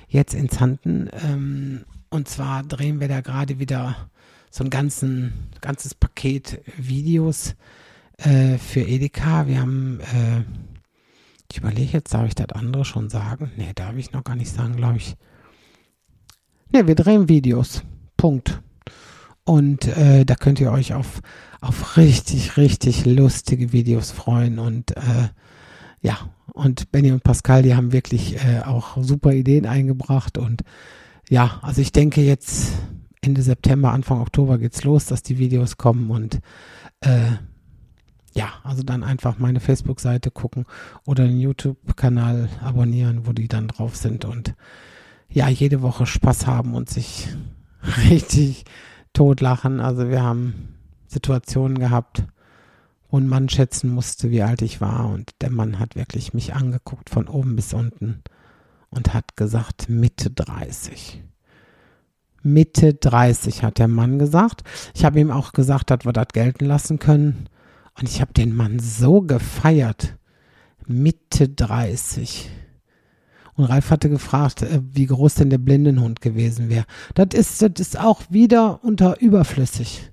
jetzt 0.07 0.33
in 0.33 0.47
Zanten, 0.47 1.09
ähm, 1.25 1.83
und 2.09 2.29
zwar 2.29 2.63
drehen 2.63 3.01
wir 3.01 3.09
da 3.09 3.19
gerade 3.19 3.59
wieder 3.59 3.97
so 4.49 4.63
ein 4.63 4.69
ganzen, 4.69 5.33
ganzes 5.59 5.93
Paket 5.93 6.61
Videos 6.77 7.55
äh, 8.17 8.57
für 8.59 8.81
Edeka. 8.81 9.47
Wir 9.47 9.59
haben, 9.59 9.99
äh, 9.99 10.43
ich 11.51 11.57
überlege 11.57 11.91
jetzt, 11.91 12.13
darf 12.13 12.27
ich 12.27 12.35
das 12.35 12.47
andere 12.53 12.85
schon 12.85 13.09
sagen? 13.09 13.51
Nee, 13.57 13.73
darf 13.75 13.97
ich 13.97 14.13
noch 14.13 14.23
gar 14.23 14.37
nicht 14.37 14.53
sagen, 14.53 14.77
glaube 14.77 14.97
ich. 14.97 15.17
Nee, 16.71 16.87
wir 16.87 16.95
drehen 16.95 17.27
Videos. 17.27 17.83
Punkt. 18.15 18.61
Und 19.45 19.87
äh, 19.87 20.25
da 20.25 20.35
könnt 20.35 20.59
ihr 20.59 20.71
euch 20.71 20.93
auf, 20.93 21.21
auf 21.61 21.97
richtig, 21.97 22.57
richtig 22.57 23.05
lustige 23.05 23.73
Videos 23.73 24.11
freuen. 24.11 24.59
Und 24.59 24.95
äh, 24.95 25.29
ja, 26.01 26.17
und 26.53 26.91
Benny 26.91 27.11
und 27.11 27.23
Pascal, 27.23 27.63
die 27.63 27.75
haben 27.75 27.91
wirklich 27.91 28.37
äh, 28.37 28.61
auch 28.65 28.97
super 29.01 29.33
Ideen 29.33 29.65
eingebracht. 29.65 30.37
Und 30.37 30.63
ja, 31.29 31.59
also 31.61 31.81
ich 31.81 31.91
denke 31.91 32.21
jetzt 32.21 32.73
Ende 33.21 33.41
September, 33.41 33.91
Anfang 33.91 34.21
Oktober 34.21 34.57
geht's 34.57 34.83
los, 34.83 35.05
dass 35.05 35.23
die 35.23 35.39
Videos 35.39 35.77
kommen. 35.77 36.09
Und 36.09 36.39
äh, 37.01 37.31
ja, 38.33 38.49
also 38.63 38.83
dann 38.83 39.03
einfach 39.03 39.39
meine 39.39 39.59
Facebook-Seite 39.59 40.31
gucken 40.31 40.65
oder 41.05 41.25
den 41.25 41.39
YouTube-Kanal 41.39 42.49
abonnieren, 42.61 43.27
wo 43.27 43.33
die 43.33 43.47
dann 43.47 43.67
drauf 43.67 43.95
sind. 43.95 44.25
Und 44.25 44.55
ja, 45.29 45.49
jede 45.49 45.81
Woche 45.81 46.05
Spaß 46.05 46.47
haben 46.47 46.75
und 46.75 46.89
sich 46.89 47.27
richtig 48.09 48.65
totlachen. 49.13 49.79
Also 49.79 50.09
wir 50.09 50.23
haben 50.23 50.75
Situationen 51.07 51.79
gehabt, 51.79 52.23
wo 53.09 53.17
ein 53.17 53.27
Mann 53.27 53.49
schätzen 53.49 53.93
musste, 53.93 54.31
wie 54.31 54.41
alt 54.41 54.61
ich 54.61 54.81
war. 54.81 55.09
Und 55.09 55.31
der 55.41 55.51
Mann 55.51 55.79
hat 55.79 55.95
wirklich 55.95 56.33
mich 56.33 56.53
angeguckt 56.53 57.09
von 57.09 57.27
oben 57.27 57.55
bis 57.55 57.73
unten 57.73 58.23
und 58.89 59.13
hat 59.13 59.35
gesagt, 59.37 59.89
Mitte 59.89 60.29
30. 60.29 61.23
Mitte 62.41 62.93
30 62.93 63.63
hat 63.63 63.79
der 63.79 63.87
Mann 63.87 64.19
gesagt. 64.19 64.63
Ich 64.93 65.05
habe 65.05 65.19
ihm 65.19 65.31
auch 65.31 65.53
gesagt, 65.53 65.89
dass 65.89 66.05
wir 66.05 66.13
das 66.13 66.27
gelten 66.33 66.65
lassen 66.65 66.99
können. 66.99 67.47
Und 67.97 68.09
ich 68.09 68.19
habe 68.19 68.33
den 68.33 68.55
Mann 68.55 68.79
so 68.79 69.21
gefeiert. 69.21 70.17
Mitte 70.85 71.47
30. 71.47 72.49
Und 73.55 73.65
Ralf 73.65 73.91
hatte 73.91 74.09
gefragt, 74.09 74.63
äh, 74.63 74.81
wie 74.81 75.05
groß 75.05 75.35
denn 75.35 75.49
der 75.49 75.57
Blindenhund 75.59 76.21
gewesen 76.21 76.69
wäre. 76.69 76.85
Das 77.13 77.27
ist, 77.33 77.61
das 77.61 77.71
ist 77.79 77.99
auch 77.99 78.21
wieder 78.29 78.83
unter 78.83 79.19
überflüssig. 79.21 80.11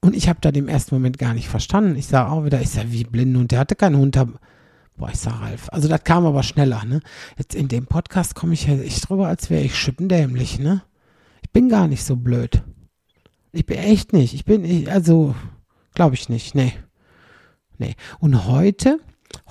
Und 0.00 0.16
ich 0.16 0.28
habe 0.28 0.40
da 0.40 0.48
im 0.50 0.68
ersten 0.68 0.94
Moment 0.94 1.18
gar 1.18 1.34
nicht 1.34 1.48
verstanden. 1.48 1.96
Ich 1.96 2.06
sage 2.06 2.30
auch 2.30 2.44
wieder, 2.44 2.60
ich 2.60 2.70
sage, 2.70 2.90
wie 2.92 3.04
Blindenhund, 3.04 3.52
der 3.52 3.60
hatte 3.60 3.76
keinen 3.76 3.98
Hund. 3.98 4.18
Boah, 4.96 5.10
ich 5.10 5.18
sag 5.18 5.40
Ralf. 5.40 5.68
Also 5.70 5.88
das 5.88 6.02
kam 6.04 6.26
aber 6.26 6.42
schneller, 6.42 6.84
ne? 6.84 7.00
Jetzt 7.38 7.54
in 7.54 7.68
dem 7.68 7.86
Podcast 7.86 8.34
komme 8.34 8.54
ich 8.54 8.66
ja 8.66 8.74
echt 8.74 9.08
drüber, 9.08 9.28
als 9.28 9.48
wäre 9.48 9.62
ich 9.62 9.76
schippendämlich, 9.76 10.58
ne? 10.58 10.82
Ich 11.42 11.50
bin 11.50 11.68
gar 11.68 11.86
nicht 11.86 12.04
so 12.04 12.16
blöd. 12.16 12.62
Ich 13.52 13.66
bin 13.66 13.78
echt 13.78 14.12
nicht. 14.12 14.34
Ich 14.34 14.44
bin, 14.44 14.64
ich, 14.64 14.90
also, 14.90 15.34
glaube 15.94 16.14
ich 16.14 16.28
nicht, 16.28 16.54
nee. 16.54 16.72
Nee. 17.78 17.94
Und 18.18 18.46
heute, 18.46 18.98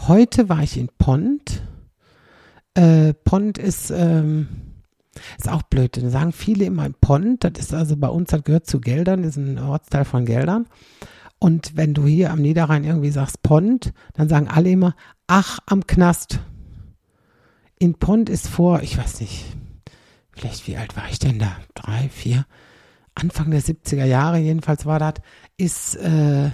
heute 0.07 0.49
war 0.49 0.63
ich 0.63 0.77
in 0.77 0.89
Pont 0.97 1.63
äh, 2.75 3.13
Pont 3.13 3.57
ist, 3.57 3.91
ähm, 3.91 4.47
ist 5.37 5.49
auch 5.49 5.63
blöd. 5.63 5.97
Dann 5.97 6.09
sagen 6.09 6.31
viele 6.31 6.65
immer 6.65 6.89
Pont, 6.89 7.43
das 7.43 7.53
ist 7.57 7.73
also 7.73 7.97
bei 7.97 8.07
uns, 8.07 8.29
das 8.29 8.43
gehört 8.43 8.67
zu 8.67 8.79
Geldern, 8.79 9.23
ist 9.23 9.37
ein 9.37 9.59
Ortsteil 9.59 10.05
von 10.05 10.25
Geldern. 10.25 10.67
Und 11.39 11.75
wenn 11.75 11.93
du 11.93 12.05
hier 12.05 12.31
am 12.31 12.41
Niederrhein 12.41 12.83
irgendwie 12.83 13.09
sagst 13.09 13.41
Pont, 13.41 13.93
dann 14.13 14.29
sagen 14.29 14.47
alle 14.47 14.69
immer, 14.69 14.95
ach, 15.27 15.59
am 15.65 15.87
Knast. 15.87 16.39
In 17.79 17.95
Pont 17.95 18.29
ist 18.29 18.47
vor, 18.47 18.83
ich 18.83 18.97
weiß 18.97 19.21
nicht, 19.21 19.43
vielleicht 20.31 20.67
wie 20.67 20.77
alt 20.77 20.95
war 20.95 21.09
ich 21.09 21.17
denn 21.17 21.39
da? 21.39 21.57
Drei, 21.73 22.09
vier? 22.09 22.45
Anfang 23.15 23.51
der 23.51 23.61
70er 23.61 24.05
Jahre 24.05 24.37
jedenfalls 24.37 24.85
war 24.85 24.99
das, 24.99 25.15
ist 25.57 25.95
äh, 25.95 26.51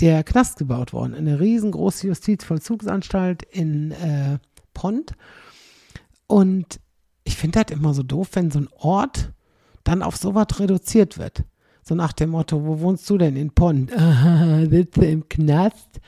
der 0.00 0.24
Knast 0.24 0.58
gebaut 0.58 0.92
worden. 0.92 1.14
Eine 1.14 1.40
riesengroße 1.40 2.06
Justizvollzugsanstalt 2.06 3.42
in 3.42 3.90
äh, 3.90 4.38
Pont. 4.74 5.12
Und 6.26 6.80
ich 7.24 7.36
finde 7.36 7.64
das 7.64 7.76
immer 7.76 7.94
so 7.94 8.02
doof, 8.02 8.30
wenn 8.34 8.50
so 8.50 8.58
ein 8.58 8.68
Ort 8.76 9.32
dann 9.84 10.02
auf 10.02 10.16
sowas 10.16 10.46
reduziert 10.58 11.18
wird. 11.18 11.44
So 11.82 11.94
nach 11.94 12.12
dem 12.12 12.30
Motto, 12.30 12.64
wo 12.64 12.80
wohnst 12.80 13.08
du 13.08 13.18
denn 13.18 13.36
in 13.36 13.50
Pont? 13.50 13.90
sitze 14.70 15.04
im 15.06 15.28
Knast. 15.28 16.00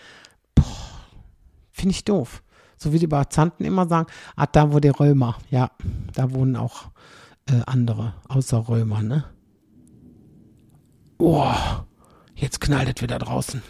Finde 1.70 1.94
ich 1.94 2.04
doof. 2.04 2.42
So 2.78 2.92
wie 2.92 2.98
die 2.98 3.06
Bazanten 3.06 3.64
immer 3.64 3.86
sagen, 3.86 4.08
ah, 4.36 4.46
da 4.46 4.72
wo 4.72 4.80
die 4.80 4.88
Römer. 4.88 5.36
Ja, 5.50 5.70
da 6.14 6.32
wohnen 6.32 6.56
auch 6.56 6.90
äh, 7.46 7.60
andere, 7.66 8.14
außer 8.28 8.68
Römer, 8.68 9.02
ne? 9.02 9.24
Boah, 11.18 11.86
jetzt 12.34 12.60
knallt 12.60 12.96
es 12.96 13.02
wieder 13.02 13.18
draußen. 13.18 13.62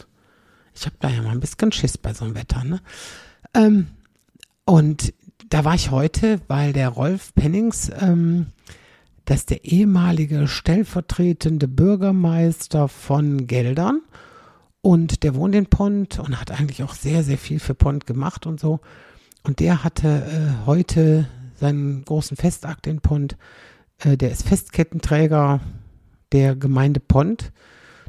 Ich 0.75 0.87
habe 0.87 0.97
da 1.01 1.09
ja 1.09 1.23
mal 1.23 1.31
ein 1.31 1.41
bisschen 1.41 1.73
Schiss 1.73 1.99
bei 1.99 2.13
so 2.15 2.25
einem 2.25 2.35
Wetter, 2.35 2.65
ne? 2.65 2.81
Ähm, 3.55 3.89
und 4.67 5.15
da 5.49 5.65
war 5.65 5.75
ich 5.75 5.91
heute, 5.91 6.41
weil 6.49 6.73
der 6.73 6.89
Rolf 6.89 7.33
Pennings, 7.35 7.91
ähm, 8.01 8.49
das 9.25 9.39
ist 9.39 9.51
der 9.51 9.65
ehemalige 9.65 10.49
stellvertretende 10.49 11.69
Bürgermeister 11.69 12.89
von 12.89 13.47
Geldern 13.47 14.03
und 14.83 15.23
der 15.23 15.35
wohnt 15.35 15.55
in 15.55 15.67
Pont 15.67 16.19
und 16.19 16.41
hat 16.41 16.51
eigentlich 16.51 16.83
auch 16.83 16.95
sehr, 16.95 17.23
sehr 17.25 17.39
viel 17.39 17.61
für 17.61 17.75
Pont 17.75 18.07
gemacht 18.07 18.47
und 18.47 18.61
so. 18.61 18.81
Und 19.45 19.61
der 19.61 19.85
hatte 19.85 20.09
äh, 20.09 20.67
heute 20.67 21.29
seinen 21.55 22.05
großen 22.05 22.37
Festakt 22.37 22.87
in 22.87 23.01
Pont. 23.01 23.37
Äh, 23.99 24.17
der 24.17 24.31
ist 24.31 24.47
Festkettenträger 24.47 25.61
der 26.33 26.57
Gemeinde 26.57 27.01
Pont. 27.01 27.53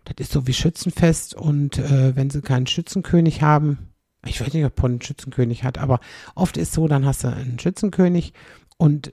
Das 0.06 0.16
ist 0.20 0.32
so 0.32 0.48
wie 0.48 0.54
Schützenfest 0.54 1.36
und 1.36 1.78
äh, 1.78 2.16
wenn 2.16 2.30
sie 2.30 2.42
keinen 2.42 2.68
Schützenkönig 2.68 3.42
haben, 3.42 3.90
ich 4.28 4.42
weiß 4.42 4.54
nicht, 4.54 4.66
ob 4.66 4.76
Pont 4.76 4.92
einen 4.92 5.02
Schützenkönig 5.02 5.64
hat, 5.64 5.78
aber 5.78 6.00
oft 6.36 6.58
ist 6.58 6.74
so, 6.74 6.88
dann 6.88 7.06
hast 7.06 7.24
du 7.24 7.30
einen 7.30 7.60
Schützenkönig 7.60 8.34
und 8.78 9.12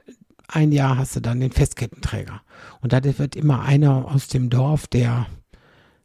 ein 0.48 0.72
Jahr 0.72 0.98
hast 0.98 1.16
du 1.16 1.20
dann 1.20 1.40
den 1.40 1.52
Festkettenträger. 1.52 2.42
Und 2.80 2.92
da 2.92 3.02
wird 3.02 3.36
immer 3.36 3.62
einer 3.62 4.06
aus 4.12 4.28
dem 4.28 4.50
Dorf, 4.50 4.86
der, 4.86 5.26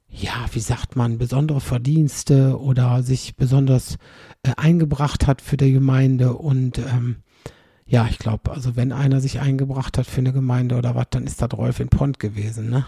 ja, 0.09 0.45
wie 0.53 0.59
sagt 0.59 0.95
man, 0.95 1.17
besondere 1.17 1.61
Verdienste 1.61 2.59
oder 2.59 3.03
sich 3.03 3.35
besonders 3.35 3.97
äh, 4.43 4.51
eingebracht 4.55 5.27
hat 5.27 5.41
für 5.41 5.57
die 5.57 5.73
Gemeinde 5.73 6.33
und 6.33 6.77
ähm, 6.77 7.17
ja, 7.85 8.07
ich 8.07 8.19
glaube, 8.19 8.51
also 8.51 8.75
wenn 8.75 8.91
einer 8.91 9.19
sich 9.19 9.39
eingebracht 9.39 9.97
hat 9.97 10.05
für 10.05 10.19
eine 10.19 10.31
Gemeinde 10.31 10.77
oder 10.77 10.93
was, 10.93 11.07
dann 11.09 11.25
ist 11.25 11.41
das 11.41 11.51
Rolf 11.53 11.79
in 11.79 11.89
Pont 11.89 12.19
gewesen, 12.19 12.69
ne? 12.69 12.85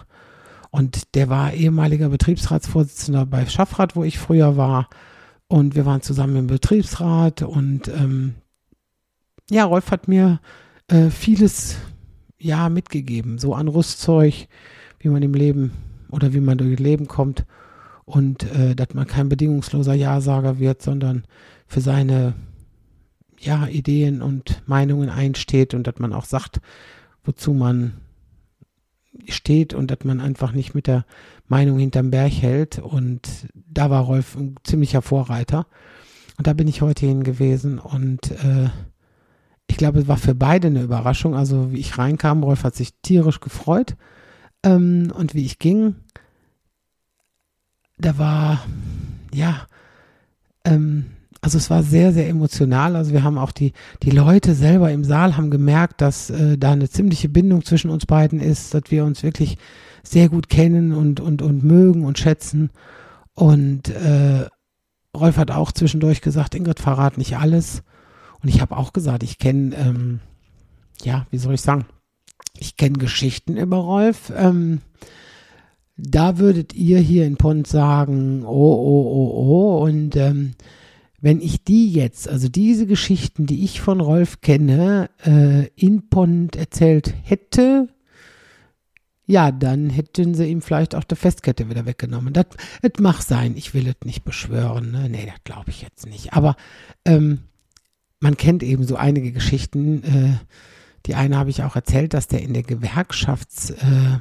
Und 0.70 1.14
der 1.14 1.28
war 1.28 1.52
ehemaliger 1.52 2.08
Betriebsratsvorsitzender 2.08 3.26
bei 3.26 3.44
Schaffrat, 3.44 3.94
wo 3.94 4.04
ich 4.04 4.18
früher 4.18 4.56
war. 4.56 4.88
Und 5.52 5.74
wir 5.74 5.84
waren 5.84 6.00
zusammen 6.00 6.36
im 6.36 6.46
Betriebsrat 6.46 7.42
und 7.42 7.86
ähm, 7.88 8.36
ja, 9.50 9.64
Rolf 9.64 9.90
hat 9.90 10.08
mir 10.08 10.40
äh, 10.88 11.10
vieles 11.10 11.76
ja 12.38 12.70
mitgegeben, 12.70 13.36
so 13.36 13.52
an 13.52 13.68
Rüstzeug, 13.68 14.48
wie 15.00 15.10
man 15.10 15.22
im 15.22 15.34
Leben 15.34 15.72
oder 16.10 16.32
wie 16.32 16.40
man 16.40 16.56
durch 16.56 16.80
Leben 16.80 17.06
kommt 17.06 17.44
und 18.06 18.50
äh, 18.50 18.74
dass 18.74 18.94
man 18.94 19.06
kein 19.06 19.28
bedingungsloser 19.28 19.92
Ja-Sager 19.92 20.58
wird, 20.58 20.80
sondern 20.80 21.24
für 21.66 21.82
seine 21.82 22.32
ja, 23.38 23.66
Ideen 23.66 24.22
und 24.22 24.62
Meinungen 24.66 25.10
einsteht 25.10 25.74
und 25.74 25.86
dass 25.86 25.98
man 25.98 26.14
auch 26.14 26.24
sagt, 26.24 26.62
wozu 27.24 27.52
man 27.52 27.92
steht 29.28 29.74
und 29.74 29.90
dass 29.90 30.02
man 30.04 30.18
einfach 30.18 30.52
nicht 30.52 30.74
mit 30.74 30.86
der 30.86 31.04
Meinung 31.48 31.78
hinterm 31.78 32.10
Berg 32.10 32.32
hält. 32.32 32.78
Und 32.78 33.46
da 33.54 33.90
war 33.90 34.02
Rolf 34.02 34.36
ein 34.36 34.56
ziemlicher 34.64 35.02
Vorreiter. 35.02 35.66
Und 36.38 36.46
da 36.46 36.52
bin 36.52 36.68
ich 36.68 36.82
heute 36.82 37.06
hin 37.06 37.24
gewesen 37.24 37.78
und 37.78 38.30
äh, 38.30 38.70
ich 39.68 39.76
glaube, 39.76 40.00
es 40.00 40.08
war 40.08 40.18
für 40.18 40.34
beide 40.34 40.68
eine 40.68 40.82
Überraschung. 40.82 41.34
Also 41.34 41.72
wie 41.72 41.78
ich 41.78 41.96
reinkam, 41.96 42.42
Rolf 42.42 42.64
hat 42.64 42.74
sich 42.74 42.92
tierisch 43.00 43.40
gefreut. 43.40 43.96
Ähm, 44.62 45.12
und 45.16 45.34
wie 45.34 45.44
ich 45.44 45.58
ging, 45.58 45.96
da 47.98 48.18
war, 48.18 48.64
ja, 49.32 49.66
ähm, 50.64 51.06
also 51.40 51.58
es 51.58 51.70
war 51.70 51.82
sehr, 51.82 52.12
sehr 52.12 52.28
emotional. 52.28 52.96
Also 52.96 53.12
wir 53.12 53.24
haben 53.24 53.38
auch 53.38 53.50
die, 53.50 53.72
die 54.02 54.10
Leute 54.10 54.54
selber 54.54 54.92
im 54.92 55.04
Saal 55.04 55.36
haben 55.36 55.50
gemerkt, 55.50 56.00
dass 56.00 56.30
äh, 56.30 56.58
da 56.58 56.72
eine 56.72 56.88
ziemliche 56.88 57.28
Bindung 57.28 57.64
zwischen 57.64 57.90
uns 57.90 58.06
beiden 58.06 58.40
ist, 58.40 58.74
dass 58.74 58.84
wir 58.88 59.04
uns 59.04 59.22
wirklich 59.22 59.56
sehr 60.02 60.28
gut 60.28 60.48
kennen 60.48 60.92
und, 60.92 61.20
und, 61.20 61.42
und 61.42 61.64
mögen 61.64 62.04
und 62.04 62.18
schätzen. 62.18 62.70
Und 63.34 63.88
äh, 63.88 64.46
Rolf 65.16 65.36
hat 65.36 65.50
auch 65.50 65.72
zwischendurch 65.72 66.20
gesagt, 66.20 66.54
Ingrid, 66.54 66.80
verrat 66.80 67.18
nicht 67.18 67.36
alles. 67.36 67.82
Und 68.42 68.48
ich 68.48 68.60
habe 68.60 68.76
auch 68.76 68.92
gesagt, 68.92 69.22
ich 69.22 69.38
kenne, 69.38 69.76
ähm, 69.76 70.20
ja, 71.02 71.26
wie 71.30 71.38
soll 71.38 71.54
ich 71.54 71.60
sagen, 71.60 71.86
ich 72.58 72.76
kenne 72.76 72.98
Geschichten 72.98 73.56
über 73.56 73.78
Rolf. 73.78 74.32
Ähm, 74.36 74.80
da 75.96 76.38
würdet 76.38 76.74
ihr 76.74 76.98
hier 76.98 77.26
in 77.26 77.36
Pont 77.36 77.66
sagen, 77.66 78.44
oh, 78.44 78.48
oh, 78.48 79.06
oh, 79.06 79.78
oh. 79.78 79.84
Und 79.84 80.16
ähm, 80.16 80.54
wenn 81.20 81.40
ich 81.40 81.62
die 81.62 81.92
jetzt, 81.92 82.28
also 82.28 82.48
diese 82.48 82.86
Geschichten, 82.86 83.46
die 83.46 83.62
ich 83.64 83.80
von 83.80 84.00
Rolf 84.00 84.40
kenne, 84.40 85.10
äh, 85.24 85.68
in 85.76 86.08
Pont 86.08 86.56
erzählt 86.56 87.14
hätte, 87.22 87.88
ja, 89.26 89.52
dann 89.52 89.88
hätten 89.90 90.34
sie 90.34 90.46
ihm 90.46 90.62
vielleicht 90.62 90.94
auch 90.94 91.04
die 91.04 91.14
Festkette 91.14 91.68
wieder 91.70 91.86
weggenommen. 91.86 92.32
Das, 92.32 92.46
das 92.82 92.92
mag 93.00 93.22
sein, 93.22 93.56
ich 93.56 93.72
will 93.72 93.86
es 93.86 94.04
nicht 94.04 94.24
beschwören. 94.24 94.90
Ne? 94.90 95.08
Nee, 95.08 95.26
das 95.26 95.42
glaube 95.44 95.70
ich 95.70 95.82
jetzt 95.82 96.06
nicht. 96.06 96.32
Aber 96.32 96.56
ähm, 97.04 97.40
man 98.20 98.36
kennt 98.36 98.62
eben 98.62 98.84
so 98.84 98.96
einige 98.96 99.32
Geschichten. 99.32 100.02
Äh, 100.02 100.38
die 101.06 101.14
eine 101.14 101.36
habe 101.36 101.50
ich 101.50 101.62
auch 101.62 101.76
erzählt, 101.76 102.14
dass 102.14 102.28
der 102.28 102.42
in 102.42 102.52
der 102.52 102.62
Gewerkschafts, 102.62 103.70
äh, 103.70 104.18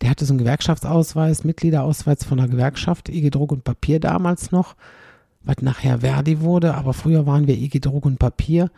der 0.00 0.10
hatte 0.10 0.24
so 0.24 0.32
einen 0.32 0.38
Gewerkschaftsausweis, 0.38 1.44
Mitgliederausweis 1.44 2.24
von 2.24 2.38
der 2.38 2.48
Gewerkschaft, 2.48 3.08
IG 3.08 3.30
Druck 3.30 3.52
und 3.52 3.64
Papier 3.64 4.00
damals 4.00 4.50
noch, 4.50 4.76
was 5.42 5.56
nachher 5.60 6.00
Verdi 6.00 6.40
wurde, 6.40 6.74
aber 6.74 6.92
früher 6.92 7.26
waren 7.26 7.46
wir 7.46 7.56
IG 7.56 7.80
Druck 7.80 8.04
und 8.04 8.18
Papier 8.18 8.70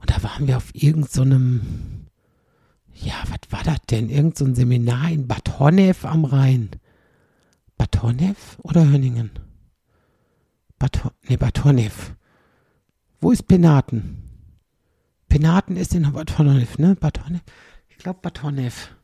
und 0.00 0.10
da 0.10 0.22
waren 0.22 0.46
wir 0.48 0.56
auf 0.56 0.74
irgendeinem, 0.74 1.60
so 1.60 1.99
ja, 3.02 3.14
was 3.28 3.50
war 3.50 3.62
das 3.62 3.80
denn? 3.90 4.08
Irgend 4.08 4.36
so 4.36 4.44
ein 4.44 4.54
Seminar 4.54 5.10
in 5.10 5.26
Bad 5.26 5.58
Honnef 5.58 6.04
am 6.04 6.24
Rhein. 6.24 6.70
Bad 7.76 8.02
Honnef 8.02 8.58
oder 8.62 8.86
Hönningen? 8.86 9.30
Bad, 10.78 11.12
nee, 11.28 11.36
Bad 11.36 11.64
Honnef. 11.64 12.14
Wo 13.20 13.30
ist 13.30 13.46
Penaten? 13.46 14.18
Penaten 15.28 15.76
ist 15.76 15.94
in 15.94 16.10
Bad 16.12 16.38
Honnef, 16.38 16.78
ne? 16.78 16.94
Bad 16.94 17.24
Honnef. 17.24 17.42
Ich 17.88 17.98
glaube 17.98 18.20
Bad 18.22 18.42
Honnef. 18.42 18.94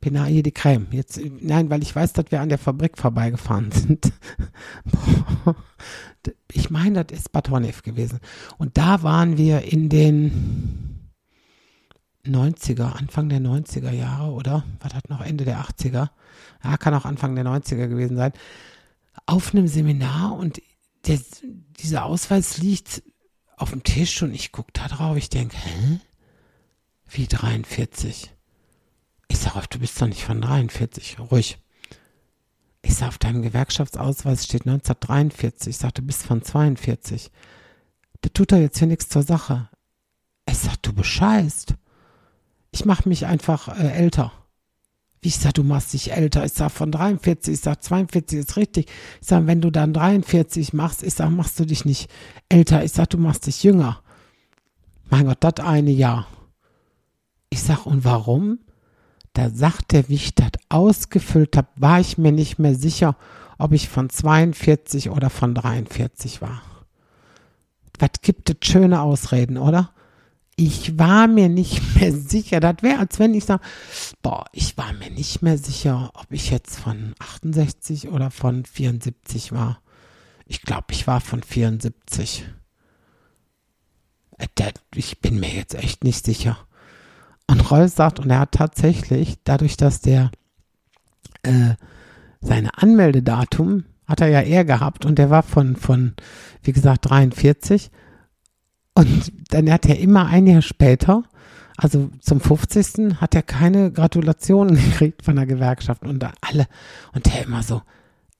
Penaille 0.00 0.42
de 0.42 0.52
Crème. 0.52 0.86
Jetzt, 0.90 1.18
nein, 1.40 1.70
weil 1.70 1.82
ich 1.82 1.96
weiß, 1.96 2.12
dass 2.12 2.26
wir 2.30 2.42
an 2.42 2.50
der 2.50 2.58
Fabrik 2.58 2.98
vorbeigefahren 2.98 3.72
sind. 3.72 4.12
ich 6.52 6.70
meine, 6.70 7.04
das 7.04 7.18
ist 7.18 7.32
Bad 7.32 7.50
Honnef 7.50 7.82
gewesen. 7.82 8.20
Und 8.58 8.76
da 8.76 9.02
waren 9.02 9.38
wir 9.38 9.62
in 9.62 9.88
den 9.88 10.93
90er, 12.26 12.96
Anfang 12.96 13.28
der 13.28 13.40
90er 13.40 13.90
Jahre, 13.90 14.32
oder? 14.32 14.64
Was 14.80 14.94
hat 14.94 15.10
noch 15.10 15.20
Ende 15.20 15.44
der 15.44 15.60
80er? 15.60 16.10
Ja, 16.62 16.76
kann 16.76 16.94
auch 16.94 17.04
Anfang 17.04 17.34
der 17.34 17.44
90er 17.44 17.88
gewesen 17.88 18.16
sein. 18.16 18.32
Auf 19.26 19.54
einem 19.54 19.68
Seminar 19.68 20.36
und 20.36 20.60
der, 21.06 21.20
dieser 21.78 22.04
Ausweis 22.04 22.58
liegt 22.58 23.02
auf 23.56 23.70
dem 23.70 23.82
Tisch 23.82 24.22
und 24.22 24.34
ich 24.34 24.52
gucke 24.52 24.72
da 24.72 24.88
drauf. 24.88 25.16
Ich 25.16 25.28
denke, 25.28 25.56
hä? 25.56 26.00
Wie 27.08 27.26
43? 27.26 28.32
Ich 29.28 29.38
sage, 29.38 29.66
du 29.70 29.78
bist 29.78 30.00
doch 30.00 30.06
nicht 30.06 30.24
von 30.24 30.40
43. 30.40 31.18
Ruhig. 31.18 31.58
Ich 32.82 32.94
sage, 32.94 33.08
auf 33.08 33.18
deinem 33.18 33.42
Gewerkschaftsausweis 33.42 34.44
steht 34.44 34.62
1943. 34.62 35.70
Ich 35.70 35.76
sage, 35.76 35.94
du 35.94 36.02
bist 36.02 36.22
von 36.24 36.42
42. 36.42 37.30
Das 38.20 38.32
tut 38.32 38.52
doch 38.52 38.58
jetzt 38.58 38.78
hier 38.78 38.88
nichts 38.88 39.08
zur 39.08 39.22
Sache. 39.22 39.68
Ich 40.48 40.58
sage, 40.58 40.78
du 40.82 40.92
bescheißt. 40.92 41.74
Ich 42.74 42.84
mache 42.84 43.08
mich 43.08 43.24
einfach 43.24 43.68
äh, 43.68 43.92
älter. 43.92 44.32
Wie 45.20 45.28
ich 45.28 45.38
sage, 45.38 45.52
du 45.52 45.62
machst 45.62 45.92
dich 45.92 46.10
älter. 46.10 46.44
Ich 46.44 46.54
sage, 46.54 46.70
von 46.70 46.90
43. 46.90 47.54
Ich 47.54 47.60
sage, 47.60 47.78
42 47.78 48.40
ist 48.40 48.56
richtig. 48.56 48.90
Ich 49.20 49.28
sage, 49.28 49.46
wenn 49.46 49.60
du 49.60 49.70
dann 49.70 49.92
43 49.92 50.72
machst, 50.72 51.04
ich 51.04 51.14
sage, 51.14 51.30
machst 51.30 51.60
du 51.60 51.66
dich 51.66 51.84
nicht 51.84 52.10
älter. 52.48 52.82
Ich 52.82 52.90
sage, 52.90 53.10
du 53.10 53.18
machst 53.18 53.46
dich 53.46 53.62
jünger. 53.62 54.02
Mein 55.08 55.26
Gott, 55.26 55.38
das 55.38 55.64
eine 55.64 55.92
Jahr. 55.92 56.26
Ich 57.48 57.62
sage, 57.62 57.82
und 57.84 58.04
warum? 58.04 58.58
Da 59.34 59.50
sagt 59.50 59.92
der, 59.92 60.08
wie 60.08 60.16
ich 60.16 60.34
das 60.34 60.50
ausgefüllt 60.68 61.56
habe, 61.56 61.68
war 61.76 62.00
ich 62.00 62.18
mir 62.18 62.32
nicht 62.32 62.58
mehr 62.58 62.74
sicher, 62.74 63.16
ob 63.56 63.70
ich 63.70 63.88
von 63.88 64.10
42 64.10 65.10
oder 65.10 65.30
von 65.30 65.54
43 65.54 66.42
war. 66.42 66.60
Was 68.00 68.20
gibt 68.20 68.50
es 68.50 68.68
schöne 68.68 69.00
Ausreden, 69.00 69.58
oder? 69.58 69.93
Ich 70.56 70.98
war 70.98 71.26
mir 71.26 71.48
nicht 71.48 71.82
mehr 72.00 72.12
sicher. 72.12 72.60
Das 72.60 72.76
wäre, 72.82 72.98
als 72.98 73.18
wenn 73.18 73.34
ich 73.34 73.44
sage, 73.44 73.62
boah, 74.22 74.44
ich 74.52 74.76
war 74.76 74.92
mir 74.92 75.10
nicht 75.10 75.42
mehr 75.42 75.58
sicher, 75.58 76.10
ob 76.14 76.26
ich 76.30 76.50
jetzt 76.50 76.78
von 76.78 77.14
68 77.18 78.08
oder 78.08 78.30
von 78.30 78.64
74 78.64 79.52
war. 79.52 79.80
Ich 80.46 80.62
glaube, 80.62 80.86
ich 80.90 81.06
war 81.06 81.20
von 81.20 81.42
74. 81.42 82.44
Äh, 84.38 84.72
ich 84.94 85.20
bin 85.20 85.40
mir 85.40 85.50
jetzt 85.50 85.74
echt 85.74 86.04
nicht 86.04 86.24
sicher. 86.24 86.58
Und 87.46 87.70
Rolf 87.70 87.92
sagt, 87.92 88.20
und 88.20 88.30
er 88.30 88.40
hat 88.40 88.52
tatsächlich, 88.52 89.36
dadurch, 89.44 89.76
dass 89.76 90.00
der 90.00 90.30
äh, 91.42 91.74
seine 92.40 92.76
Anmeldedatum 92.76 93.84
hat 94.06 94.20
er 94.20 94.28
ja 94.28 94.40
eher 94.42 94.64
gehabt 94.64 95.06
und 95.06 95.18
der 95.18 95.30
war 95.30 95.42
von, 95.42 95.76
von, 95.76 96.14
wie 96.62 96.72
gesagt, 96.72 97.08
43. 97.08 97.90
Und 98.94 99.32
dann 99.48 99.70
hat 99.70 99.86
er 99.86 99.98
immer 99.98 100.26
ein 100.26 100.46
Jahr 100.46 100.62
später, 100.62 101.24
also 101.76 102.10
zum 102.20 102.40
50. 102.40 103.20
hat 103.20 103.34
er 103.34 103.42
keine 103.42 103.90
Gratulationen 103.90 104.76
gekriegt 104.90 105.24
von 105.24 105.36
der 105.36 105.46
Gewerkschaft 105.46 106.04
und 106.04 106.24
alle. 106.40 106.66
Und 107.12 107.26
der 107.26 107.44
immer 107.44 107.62
so, 107.62 107.82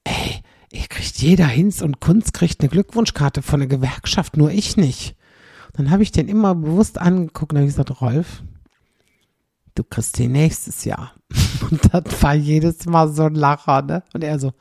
ey, 0.05 0.43
ihr 0.71 0.87
kriegt 0.89 1.19
jeder 1.19 1.47
Hinz 1.47 1.83
und 1.83 2.01
Kunst 2.01 2.35
kriegt 2.35 2.61
eine 2.61 2.69
Glückwunschkarte 2.69 3.43
von 3.43 3.61
der 3.61 3.69
Gewerkschaft, 3.69 4.37
nur 4.37 4.51
ich 4.51 4.77
nicht. 4.77 5.17
Dann 5.73 5.91
habe 5.91 6.05
ich 6.05 6.13
den 6.13 6.29
immer 6.29 6.55
bewusst 6.55 6.99
angeguckt 6.99 7.53
und 7.53 7.59
habe 7.59 7.67
gesagt, 7.67 8.01
Rolf, 8.01 8.45
du 9.75 9.83
kriegst 9.83 10.19
die 10.19 10.29
nächstes 10.29 10.85
Jahr. 10.85 11.15
Und 11.71 11.93
das 11.93 12.23
war 12.23 12.35
jedes 12.35 12.87
Mal 12.87 13.09
so 13.09 13.25
ein 13.25 13.35
Lacher, 13.35 13.83
ne? 13.83 14.03
Und 14.13 14.23
er 14.23 14.39
so, 14.39 14.53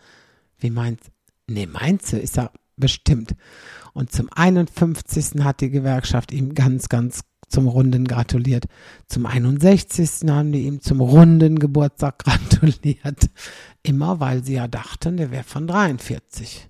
wie 0.58 0.71
meinst 0.71 1.12
Nee, 1.47 1.67
meinst 1.67 2.13
du? 2.13 2.19
Ich 2.19 2.32
sag, 2.32 2.51
bestimmt. 2.77 3.36
Und 3.93 4.12
zum 4.12 4.29
51. 4.32 5.43
hat 5.43 5.62
die 5.62 5.69
Gewerkschaft 5.69 6.32
ihm 6.32 6.56
ganz, 6.56 6.89
ganz 6.89 7.21
zum 7.47 7.67
runden 7.67 8.06
gratuliert. 8.06 8.65
Zum 9.08 9.25
61. 9.25 10.27
haben 10.29 10.51
die 10.51 10.63
ihm 10.63 10.82
zum 10.82 10.99
runden 10.99 11.60
Geburtstag 11.60 12.19
gratuliert. 12.25 13.29
Immer 13.84 14.19
weil 14.19 14.43
sie 14.43 14.56
ja 14.56 14.67
dachten, 14.67 15.17
der 15.17 15.32
wäre 15.32 15.43
von 15.43 15.67
43. 15.67 16.69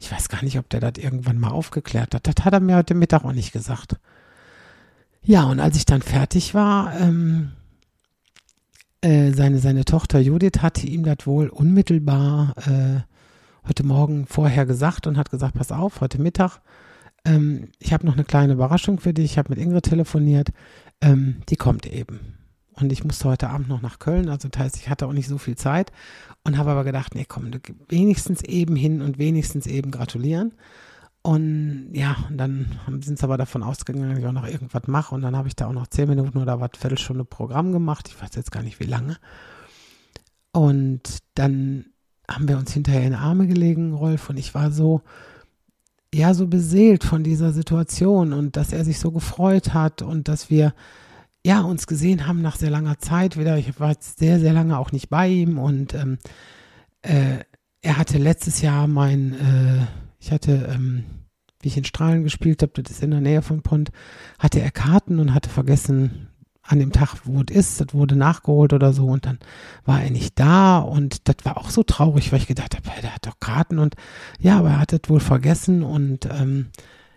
Ich 0.00 0.10
weiß 0.10 0.28
gar 0.28 0.42
nicht, 0.42 0.58
ob 0.58 0.68
der 0.70 0.80
das 0.80 1.02
irgendwann 1.02 1.38
mal 1.38 1.50
aufgeklärt 1.50 2.14
hat. 2.14 2.26
Das 2.26 2.44
hat 2.44 2.52
er 2.52 2.60
mir 2.60 2.76
heute 2.76 2.94
Mittag 2.94 3.24
auch 3.24 3.32
nicht 3.32 3.52
gesagt. 3.52 3.96
Ja, 5.22 5.44
und 5.44 5.60
als 5.60 5.76
ich 5.76 5.84
dann 5.84 6.02
fertig 6.02 6.54
war, 6.54 6.98
ähm, 6.98 7.52
äh, 9.02 9.32
seine, 9.32 9.58
seine 9.58 9.84
Tochter 9.84 10.18
Judith 10.18 10.60
hatte 10.60 10.86
ihm 10.86 11.04
das 11.04 11.26
wohl 11.26 11.48
unmittelbar 11.48 12.54
äh, 12.66 13.00
heute 13.66 13.84
Morgen 13.84 14.26
vorher 14.26 14.66
gesagt 14.66 15.06
und 15.06 15.16
hat 15.16 15.30
gesagt, 15.30 15.54
pass 15.54 15.72
auf, 15.72 16.00
heute 16.00 16.20
Mittag, 16.20 16.60
ähm, 17.24 17.68
ich 17.78 17.92
habe 17.92 18.06
noch 18.06 18.14
eine 18.14 18.24
kleine 18.24 18.54
Überraschung 18.54 18.98
für 19.00 19.12
dich, 19.12 19.32
ich 19.32 19.38
habe 19.38 19.50
mit 19.50 19.58
Ingrid 19.58 19.84
telefoniert, 19.84 20.50
ähm, 21.00 21.42
die 21.48 21.56
kommt 21.56 21.86
eben. 21.86 22.36
Und 22.74 22.92
ich 22.92 23.04
musste 23.04 23.28
heute 23.28 23.50
Abend 23.50 23.68
noch 23.68 23.82
nach 23.82 23.98
Köln, 23.98 24.28
also 24.28 24.48
das 24.48 24.60
heißt, 24.60 24.76
ich 24.76 24.88
hatte 24.88 25.06
auch 25.06 25.12
nicht 25.12 25.28
so 25.28 25.38
viel 25.38 25.56
Zeit 25.56 25.92
und 26.44 26.56
habe 26.56 26.70
aber 26.70 26.84
gedacht, 26.84 27.14
nee, 27.14 27.26
komm, 27.28 27.50
wenigstens 27.88 28.42
eben 28.42 28.76
hin 28.76 29.02
und 29.02 29.18
wenigstens 29.18 29.66
eben 29.66 29.90
gratulieren. 29.90 30.54
Und 31.22 31.90
ja, 31.92 32.16
und 32.30 32.38
dann 32.38 32.80
sind 33.02 33.18
sie 33.18 33.24
aber 33.24 33.36
davon 33.36 33.62
ausgegangen, 33.62 34.08
dass 34.08 34.18
ich 34.18 34.26
auch 34.26 34.32
noch 34.32 34.46
irgendwas 34.46 34.86
mache. 34.86 35.14
Und 35.14 35.20
dann 35.20 35.36
habe 35.36 35.48
ich 35.48 35.56
da 35.56 35.66
auch 35.66 35.72
noch 35.72 35.86
zehn 35.86 36.08
Minuten 36.08 36.38
oder 36.38 36.60
was, 36.60 36.70
Viertelstunde 36.78 37.24
Programm 37.24 37.72
gemacht. 37.72 38.08
Ich 38.08 38.20
weiß 38.20 38.30
jetzt 38.36 38.52
gar 38.52 38.62
nicht, 38.62 38.80
wie 38.80 38.84
lange. 38.84 39.18
Und 40.52 41.18
dann 41.34 41.86
haben 42.30 42.48
wir 42.48 42.58
uns 42.58 42.72
hinterher 42.72 43.02
in 43.02 43.14
Arme 43.14 43.46
gelegen, 43.46 43.92
Rolf. 43.92 44.30
Und 44.30 44.38
ich 44.38 44.54
war 44.54 44.70
so, 44.70 45.02
ja, 46.14 46.34
so 46.34 46.46
beseelt 46.46 47.04
von 47.04 47.22
dieser 47.22 47.52
Situation 47.52 48.32
und 48.32 48.56
dass 48.56 48.72
er 48.72 48.84
sich 48.84 48.98
so 48.98 49.10
gefreut 49.10 49.74
hat 49.74 50.02
und 50.02 50.28
dass 50.28 50.50
wir 50.50 50.74
ja, 51.44 51.62
uns 51.62 51.86
gesehen 51.86 52.26
haben 52.26 52.42
nach 52.42 52.56
sehr 52.56 52.70
langer 52.70 52.98
Zeit 52.98 53.38
wieder. 53.38 53.56
Ich 53.56 53.80
war 53.80 53.90
jetzt 53.90 54.18
sehr, 54.18 54.38
sehr 54.38 54.52
lange 54.52 54.78
auch 54.78 54.92
nicht 54.92 55.08
bei 55.08 55.28
ihm 55.28 55.58
und 55.58 55.94
ähm, 55.94 56.18
äh, 57.02 57.38
er 57.82 57.96
hatte 57.96 58.18
letztes 58.18 58.60
Jahr 58.60 58.86
mein, 58.86 59.32
äh, 59.32 59.86
ich 60.18 60.32
hatte, 60.32 60.68
ähm, 60.70 61.04
wie 61.62 61.68
ich 61.68 61.78
in 61.78 61.84
Strahlen 61.84 62.24
gespielt 62.24 62.62
habe, 62.62 62.82
das 62.82 62.92
ist 62.92 63.02
in 63.02 63.10
der 63.10 63.22
Nähe 63.22 63.40
von 63.40 63.62
Pont, 63.62 63.90
hatte 64.38 64.60
er 64.60 64.70
Karten 64.70 65.18
und 65.18 65.32
hatte 65.32 65.48
vergessen, 65.48 66.29
an 66.70 66.78
dem 66.78 66.92
Tag, 66.92 67.16
wo 67.24 67.40
es 67.40 67.54
ist, 67.54 67.80
das 67.80 67.94
wurde 67.94 68.14
nachgeholt 68.14 68.72
oder 68.72 68.92
so 68.92 69.06
und 69.06 69.26
dann 69.26 69.38
war 69.84 70.02
er 70.02 70.10
nicht 70.10 70.38
da 70.38 70.78
und 70.78 71.28
das 71.28 71.44
war 71.44 71.56
auch 71.56 71.68
so 71.68 71.82
traurig, 71.82 72.30
weil 72.30 72.38
ich 72.38 72.46
gedacht 72.46 72.76
habe, 72.76 72.88
der 73.02 73.14
hat 73.14 73.26
doch 73.26 73.40
Karten 73.40 73.80
und 73.80 73.96
ja, 74.38 74.58
aber 74.58 74.70
er 74.70 74.78
hat 74.78 74.92
es 74.92 75.00
wohl 75.08 75.18
vergessen 75.18 75.82
und 75.82 76.26
ähm, 76.26 76.68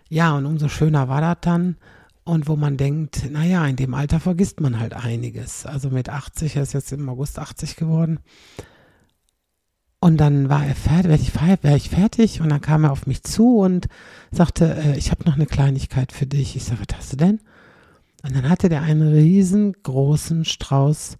ja, 0.08 0.36
und 0.36 0.44
umso 0.44 0.68
schöner 0.68 1.08
war 1.08 1.20
das 1.20 1.36
dann 1.42 1.76
und 2.24 2.48
wo 2.48 2.56
man 2.56 2.76
denkt, 2.76 3.30
naja, 3.30 3.64
in 3.66 3.76
dem 3.76 3.94
Alter 3.94 4.18
vergisst 4.18 4.60
man 4.60 4.80
halt 4.80 4.94
einiges. 4.94 5.66
Also 5.66 5.90
mit 5.90 6.08
80, 6.08 6.56
er 6.56 6.62
ist 6.62 6.72
jetzt 6.72 6.90
im 6.92 7.08
August 7.08 7.38
80 7.38 7.76
geworden. 7.76 8.18
Und 10.00 10.18
dann 10.18 10.48
war 10.48 10.66
er 10.66 10.74
fertig, 10.74 11.32
wäre 11.62 11.76
ich 11.76 11.90
fertig 11.90 12.40
und 12.40 12.48
dann 12.48 12.60
kam 12.60 12.84
er 12.84 12.92
auf 12.92 13.06
mich 13.06 13.22
zu 13.22 13.58
und 13.58 13.86
sagte, 14.32 14.74
äh, 14.74 14.98
ich 14.98 15.10
habe 15.10 15.24
noch 15.24 15.36
eine 15.36 15.46
Kleinigkeit 15.46 16.12
für 16.12 16.26
dich. 16.26 16.56
Ich 16.56 16.64
sage, 16.64 16.80
was 16.80 16.98
hast 16.98 17.12
du 17.12 17.16
denn? 17.16 17.40
Und 18.24 18.34
dann 18.34 18.48
hatte 18.48 18.70
der 18.70 18.80
einen 18.80 19.12
riesengroßen 19.12 20.46
Strauß 20.46 21.18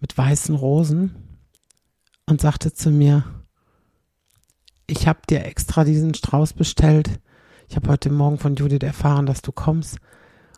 mit 0.00 0.16
weißen 0.16 0.54
Rosen 0.54 1.14
und 2.24 2.40
sagte 2.40 2.72
zu 2.72 2.90
mir, 2.90 3.24
ich 4.86 5.06
habe 5.06 5.20
dir 5.28 5.44
extra 5.44 5.84
diesen 5.84 6.14
Strauß 6.14 6.54
bestellt, 6.54 7.20
ich 7.68 7.76
habe 7.76 7.90
heute 7.90 8.10
Morgen 8.10 8.38
von 8.38 8.56
Judith 8.56 8.82
erfahren, 8.82 9.26
dass 9.26 9.42
du 9.42 9.52
kommst. 9.52 9.98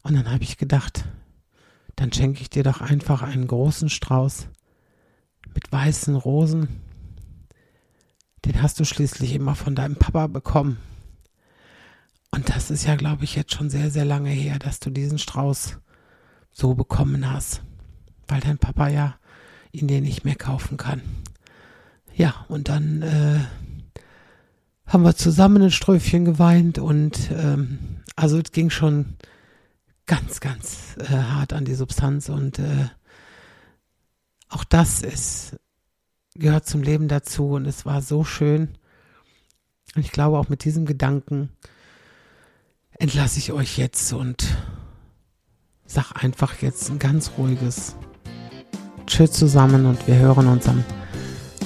Und 0.05 0.15
dann 0.15 0.31
habe 0.31 0.45
ich 0.45 0.59
gedacht, 0.59 1.05
dann 1.97 2.13
schenke 2.13 2.41
ich 2.41 2.51
dir 2.51 2.63
doch 2.63 2.81
einfach 2.81 3.23
einen 3.23 3.49
großen 3.49 3.89
Strauß 3.89 4.47
mit 5.53 5.73
weißen 5.73 6.15
Rosen. 6.15 6.69
Den 8.45 8.63
hast 8.63 8.79
du 8.79 8.85
schließlich 8.85 9.35
immer 9.35 9.57
von 9.57 9.75
deinem 9.75 9.97
Papa 9.97 10.29
bekommen. 10.29 10.79
Und 12.37 12.51
das 12.51 12.71
ist 12.71 12.85
ja, 12.85 12.97
glaube 12.97 13.25
ich, 13.25 13.35
jetzt 13.35 13.55
schon 13.55 13.71
sehr, 13.71 13.91
sehr 13.91 14.05
lange 14.05 14.29
her, 14.29 14.59
dass 14.59 14.79
du 14.79 14.91
diesen 14.91 15.19
Strauß 15.19 15.79
so 16.53 16.75
bekommen 16.75 17.33
hast, 17.33 17.63
weil 18.29 18.41
dein 18.41 18.59
Papa 18.59 18.89
ja 18.89 19.19
ihn 19.73 19.89
dir 19.89 20.03
nicht 20.03 20.27
mehr 20.27 20.35
kaufen 20.35 20.77
kann. 20.77 21.01
Ja, 22.15 22.45
und 22.49 22.69
dann 22.69 23.01
äh, 23.01 23.39
haben 24.85 25.03
wir 25.03 25.17
zusammen 25.17 25.63
ein 25.63 25.71
Ströfchen 25.71 26.27
geweint 26.27 26.79
und 26.79 27.31
ähm, 27.31 28.03
also 28.17 28.39
es 28.39 28.53
ging 28.53 28.69
schon 28.69 29.17
ganz, 30.05 30.41
ganz 30.41 30.95
äh, 30.99 31.07
hart 31.07 31.55
an 31.55 31.65
die 31.65 31.75
Substanz 31.75 32.29
und 32.29 32.59
äh, 32.59 32.89
auch 34.51 34.65
das 34.65 35.01
ist 35.01 35.57
gehört 36.35 36.67
zum 36.67 36.83
Leben 36.83 37.09
dazu 37.09 37.53
und 37.53 37.65
es 37.65 37.87
war 37.87 38.03
so 38.03 38.25
schön. 38.25 38.77
Und 39.95 40.05
ich 40.05 40.13
glaube 40.13 40.39
auch 40.39 40.51
mit 40.51 40.65
diesem 40.65 40.85
Gedanken 40.85 41.49
entlasse 42.99 43.39
ich 43.39 43.53
euch 43.53 43.79
jetzt 43.79 44.13
und 44.13 44.57
sag 45.87 46.23
einfach 46.23 46.63
jetzt 46.63 46.91
ein 46.91 46.99
ganz 46.99 47.33
ruhiges 47.39 47.97
Tschüss 49.07 49.33
zusammen 49.33 49.87
und 49.87 50.07
wir 50.07 50.17
hören 50.17 50.49
uns 50.49 50.69
am 50.69 50.85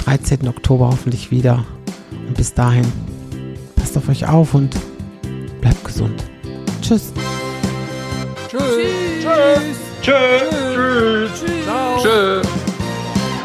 13. 0.05 0.47
Oktober 0.49 0.88
hoffentlich 0.88 1.31
wieder. 1.31 1.64
Und 2.27 2.37
bis 2.37 2.55
dahin 2.55 2.87
Passt 3.90 4.05
auf 4.05 4.09
euch 4.09 4.25
auf 4.29 4.55
und 4.55 4.77
bleibt 5.61 5.83
gesund. 5.83 6.23
Tschüss. 6.81 7.12
Tschüss. 8.49 8.62
Tschüss. 9.21 9.77
Tschüss. 10.01 10.51
Tschüss. 10.73 11.31
Tschüss. 11.40 12.03
Tschüss. 12.03 12.49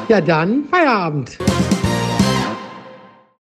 Ja, 0.08 0.22
dann 0.22 0.66
Feierabend. 0.70 1.38